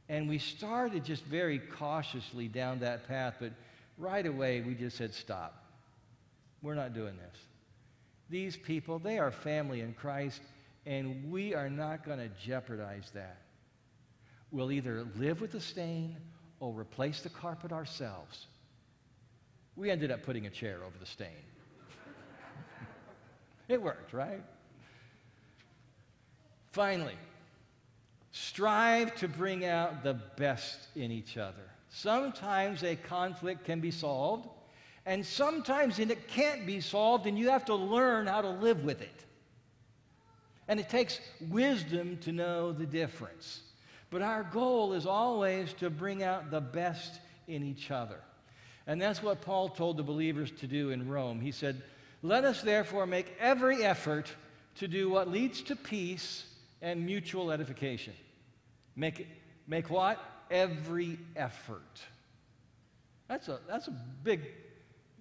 And 0.07 0.27
we 0.27 0.39
started 0.39 1.05
just 1.05 1.23
very 1.25 1.59
cautiously 1.59 2.47
down 2.47 2.79
that 2.79 3.07
path, 3.07 3.35
but 3.39 3.51
right 3.99 4.25
away 4.25 4.61
we 4.61 4.73
just 4.73 4.97
said, 4.97 5.13
stop. 5.13 5.63
We're 6.61 6.75
not 6.75 6.93
doing 6.93 7.15
this. 7.17 7.41
These 8.29 8.57
people, 8.57 8.99
they 8.99 9.19
are 9.19 9.31
family 9.31 9.81
in 9.81 9.93
Christ, 9.93 10.41
and 10.85 11.29
we 11.31 11.53
are 11.53 11.69
not 11.69 12.05
going 12.05 12.19
to 12.19 12.29
jeopardize 12.43 13.11
that. 13.13 13.41
We'll 14.51 14.71
either 14.71 15.05
live 15.17 15.41
with 15.41 15.51
the 15.51 15.61
stain 15.61 16.15
or 16.59 16.73
replace 16.73 17.21
the 17.21 17.29
carpet 17.29 17.71
ourselves. 17.71 18.47
We 19.75 19.89
ended 19.91 20.11
up 20.11 20.23
putting 20.23 20.45
a 20.45 20.49
chair 20.49 20.79
over 20.85 20.97
the 20.99 21.05
stain. 21.05 21.27
it 23.67 23.81
worked, 23.81 24.13
right? 24.13 24.43
Finally, 26.71 27.17
strive 28.31 29.15
to 29.15 29.27
bring 29.27 29.65
out 29.65 30.03
the 30.03 30.15
best 30.37 30.87
in 30.95 31.11
each 31.11 31.37
other. 31.37 31.68
Sometimes 31.89 32.83
a 32.83 32.95
conflict 32.95 33.65
can 33.65 33.79
be 33.79 33.91
solved, 33.91 34.47
and 35.05 35.25
sometimes 35.25 35.97
it 35.99 36.27
can't 36.27 36.65
be 36.65 36.81
solved, 36.81 37.25
and 37.25 37.37
you 37.37 37.49
have 37.49 37.65
to 37.65 37.75
learn 37.75 38.27
how 38.27 38.41
to 38.41 38.49
live 38.49 38.83
with 38.83 39.01
it. 39.01 39.25
And 40.67 40.79
it 40.79 40.87
takes 40.87 41.19
wisdom 41.49 42.17
to 42.21 42.31
know 42.31 42.71
the 42.71 42.85
difference. 42.85 43.61
But 44.11 44.21
our 44.21 44.43
goal 44.43 44.93
is 44.93 45.07
always 45.07 45.73
to 45.73 45.89
bring 45.89 46.21
out 46.21 46.51
the 46.51 46.61
best 46.61 47.19
in 47.47 47.63
each 47.63 47.89
other. 47.89 48.19
And 48.85 49.01
that's 49.01 49.21
what 49.21 49.41
Paul 49.41 49.69
told 49.69 49.97
the 49.97 50.03
believers 50.03 50.51
to 50.59 50.67
do 50.67 50.91
in 50.91 51.09
Rome. 51.09 51.41
He 51.41 51.51
said, 51.51 51.81
Let 52.21 52.43
us 52.43 52.61
therefore 52.61 53.07
make 53.07 53.35
every 53.39 53.83
effort 53.83 54.31
to 54.75 54.87
do 54.87 55.09
what 55.09 55.27
leads 55.27 55.61
to 55.63 55.75
peace 55.75 56.45
and 56.81 57.05
mutual 57.05 57.51
edification. 57.51 58.13
Make, 58.95 59.27
make 59.67 59.89
what? 59.89 60.23
Every 60.49 61.19
effort. 61.35 62.01
That's 63.27 63.47
a, 63.47 63.59
that's 63.67 63.87
a 63.87 63.95
big 64.23 64.41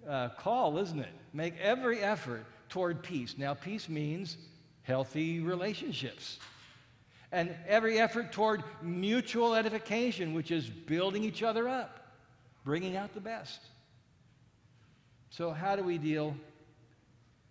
uh, 0.07 0.29
call, 0.29 0.77
isn't 0.77 0.99
it? 0.99 1.13
Make 1.33 1.57
every 1.59 1.99
effort 1.99 2.45
toward 2.69 3.03
peace. 3.03 3.35
Now, 3.37 3.53
peace 3.53 3.87
means 3.89 4.37
healthy 4.83 5.39
relationships. 5.39 6.39
And 7.31 7.53
every 7.67 7.99
effort 7.99 8.31
toward 8.31 8.63
mutual 8.81 9.53
edification, 9.53 10.33
which 10.33 10.49
is 10.49 10.67
building 10.67 11.23
each 11.23 11.43
other 11.43 11.69
up, 11.69 11.99
bringing 12.65 12.95
out 12.95 13.13
the 13.13 13.21
best. 13.21 13.61
So, 15.29 15.51
how 15.51 15.75
do 15.75 15.83
we 15.83 15.99
deal 15.99 16.35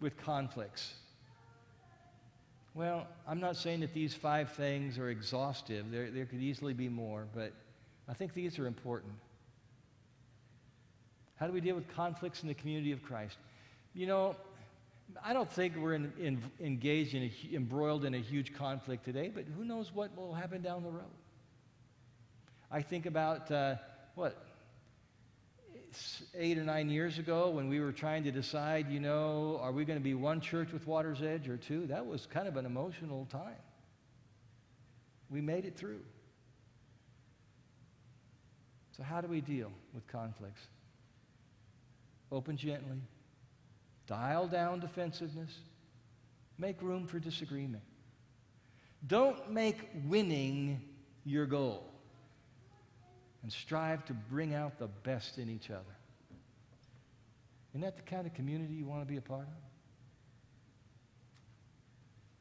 with 0.01 0.17
conflicts? 0.17 0.95
Well, 2.75 3.07
I'm 3.27 3.41
not 3.41 3.57
saying 3.57 3.81
that 3.81 3.95
these 3.95 4.15
five 4.15 4.53
things 4.53 4.99
are 4.99 5.11
exhaustive. 5.11 5.91
There, 5.91 6.11
there 6.11 6.27
could 6.27 6.41
easily 6.41 6.75
be 6.75 6.89
more, 6.89 7.27
but 7.35 7.53
I 8.09 8.15
think 8.15 8.33
these 8.35 8.59
are 8.59 8.67
important. 8.67 9.13
How 11.37 11.47
do 11.47 11.53
we 11.53 11.61
deal 11.61 11.77
with 11.77 11.89
conflicts 11.95 12.43
in 12.43 12.49
the 12.49 12.55
community 12.55 12.93
of 12.93 13.03
Christ? 13.03 13.37
You 13.95 14.07
know, 14.07 14.37
I 15.25 15.33
don't 15.33 15.51
think 15.51 15.77
we're 15.77 15.95
in, 15.95 16.13
in, 16.19 16.43
engaged 16.61 17.15
in 17.15 17.25
a, 17.25 17.55
embroiled 17.55 18.05
in 18.05 18.15
a 18.15 18.19
huge 18.19 18.55
conflict 18.55 19.05
today, 19.05 19.31
but 19.33 19.45
who 19.57 19.65
knows 19.65 19.95
what 19.95 20.17
will 20.17 20.35
happen 20.35 20.63
down 20.63 20.83
the 20.83 20.91
road? 20.91 21.05
I 22.71 22.83
think 22.83 23.07
about 23.07 23.51
uh, 23.51 23.77
what 24.15 24.45
eight 26.37 26.59
or 26.59 26.65
nine 26.65 26.91
years 26.91 27.19
ago 27.19 27.49
when 27.49 27.69
we 27.69 27.81
were 27.81 27.93
trying 27.93 28.25
to 28.25 28.31
decide, 28.31 28.91
you 28.91 29.01
know, 29.01 29.59
are 29.63 29.73
we 29.73 29.85
going 29.85 29.99
to 29.99 30.05
be 30.05 30.15
one 30.15 30.41
church 30.41 30.73
with 30.73 30.87
Water's 30.87 31.23
Edge 31.23 31.49
or 31.49 31.57
two? 31.57 31.87
That 31.87 32.07
was 32.07 32.27
kind 32.27 32.47
of 32.47 32.57
an 32.57 32.67
emotional 32.67 33.27
time. 33.31 33.57
We 35.31 35.41
made 35.41 35.65
it 35.65 35.77
through. 35.77 36.01
So, 38.99 39.05
how 39.05 39.21
do 39.21 39.29
we 39.29 39.41
deal 39.41 39.71
with 39.95 40.07
conflicts? 40.09 40.61
Open 42.33 42.57
gently, 42.57 42.99
dial 44.07 44.49
down 44.49 44.81
defensiveness, 44.81 45.57
make 46.59 46.83
room 46.83 47.07
for 47.07 47.21
disagreement. 47.21 47.85
Don't 49.07 49.53
make 49.53 49.79
winning 50.07 50.83
your 51.25 51.47
goal, 51.47 51.85
and 53.45 53.53
strive 53.53 54.05
to 54.07 54.15
bring 54.15 54.53
out 54.53 54.79
the 54.81 54.89
best 54.89 55.39
in 55.39 55.49
each 55.49 55.71
other. 55.71 55.85
Isn't 57.71 57.83
that 57.83 57.97
the 57.97 58.03
kind 58.03 58.27
of 58.27 58.35
community 58.35 58.75
you 58.75 58.85
want 58.85 59.03
to 59.03 59.07
be 59.07 59.17
a 59.17 59.23
part 59.23 59.43
of? 59.43 59.49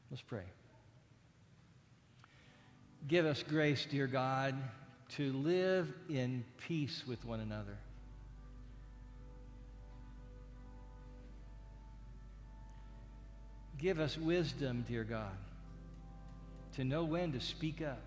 Let's 0.09 0.23
pray. 0.23 0.45
Give 3.07 3.25
us 3.27 3.43
grace, 3.43 3.85
dear 3.89 4.07
God 4.07 4.55
to 5.15 5.33
live 5.33 5.91
in 6.09 6.43
peace 6.57 7.03
with 7.07 7.23
one 7.25 7.39
another. 7.39 7.77
Give 13.77 13.99
us 13.99 14.17
wisdom, 14.17 14.83
dear 14.87 15.03
God, 15.03 15.37
to 16.75 16.83
know 16.83 17.03
when 17.03 17.31
to 17.33 17.39
speak 17.39 17.81
up. 17.81 18.01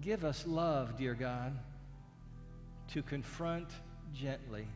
Give 0.00 0.24
us 0.24 0.46
love, 0.46 0.98
dear 0.98 1.14
God, 1.14 1.58
to 2.92 3.02
confront 3.02 3.68
gently. 4.12 4.66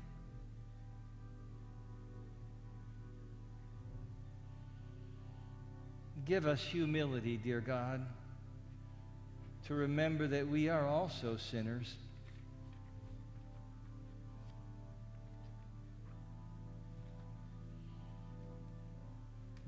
Give 6.31 6.47
us 6.47 6.63
humility, 6.63 7.37
dear 7.37 7.61
God, 7.61 8.07
to 9.67 9.75
remember 9.75 10.29
that 10.29 10.47
we 10.47 10.69
are 10.69 10.87
also 10.87 11.37
sinners. 11.37 11.93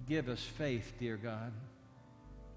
Give 0.08 0.28
us 0.28 0.40
faith, 0.40 0.92
dear 1.00 1.16
God, 1.16 1.50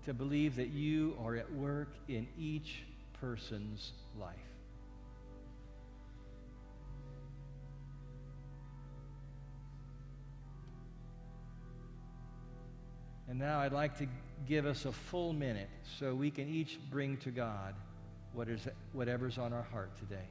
to 0.05 0.13
believe 0.13 0.57
that 0.57 0.69
you 0.69 1.17
are 1.25 1.35
at 1.35 1.51
work 1.51 1.89
in 2.07 2.27
each 2.37 2.83
person's 3.19 3.91
life. 4.19 4.54
And 13.36 13.41
now 13.41 13.60
I'd 13.60 13.74
like 13.74 13.98
to 13.98 14.08
give 14.48 14.65
us 14.65 14.86
a 14.86 14.93
full 14.93 15.34
minute 15.34 15.67
so 16.00 16.15
we 16.15 16.32
can 16.32 16.48
each 16.48 16.80
bring 16.89 17.17
to 17.17 17.32
God 17.32 17.76
what 18.32 18.48
is, 18.48 18.65
whatever's 18.93 19.38
on 19.38 19.52
our 19.52 19.63
heart 19.74 19.89
today. 19.98 20.24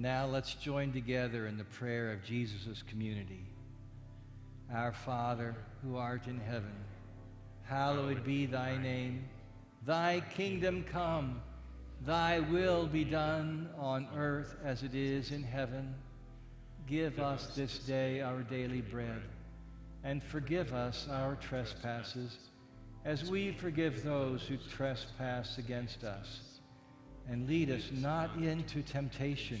And 0.00 0.06
now 0.06 0.24
let's 0.24 0.54
join 0.54 0.94
together 0.94 1.46
in 1.46 1.58
the 1.58 1.64
prayer 1.64 2.10
of 2.10 2.24
Jesus' 2.24 2.82
community. 2.88 3.44
Our 4.72 4.92
Father, 4.92 5.54
who 5.82 5.98
art 5.98 6.26
in 6.26 6.40
heaven, 6.40 6.72
hallowed 7.64 8.24
be 8.24 8.46
thy 8.46 8.78
name. 8.78 9.28
Thy 9.84 10.22
kingdom 10.34 10.86
come, 10.90 11.42
thy 12.06 12.40
will 12.40 12.86
be 12.86 13.04
done 13.04 13.68
on 13.78 14.08
earth 14.16 14.56
as 14.64 14.84
it 14.84 14.94
is 14.94 15.32
in 15.32 15.42
heaven. 15.42 15.94
Give 16.86 17.20
us 17.20 17.54
this 17.54 17.80
day 17.80 18.22
our 18.22 18.40
daily 18.40 18.80
bread, 18.80 19.20
and 20.02 20.22
forgive 20.22 20.72
us 20.72 21.08
our 21.10 21.34
trespasses, 21.34 22.38
as 23.04 23.30
we 23.30 23.52
forgive 23.52 24.02
those 24.02 24.44
who 24.44 24.56
trespass 24.56 25.58
against 25.58 26.04
us. 26.04 26.40
And 27.28 27.46
lead 27.46 27.70
us 27.70 27.90
not 27.92 28.34
into 28.36 28.80
temptation 28.80 29.60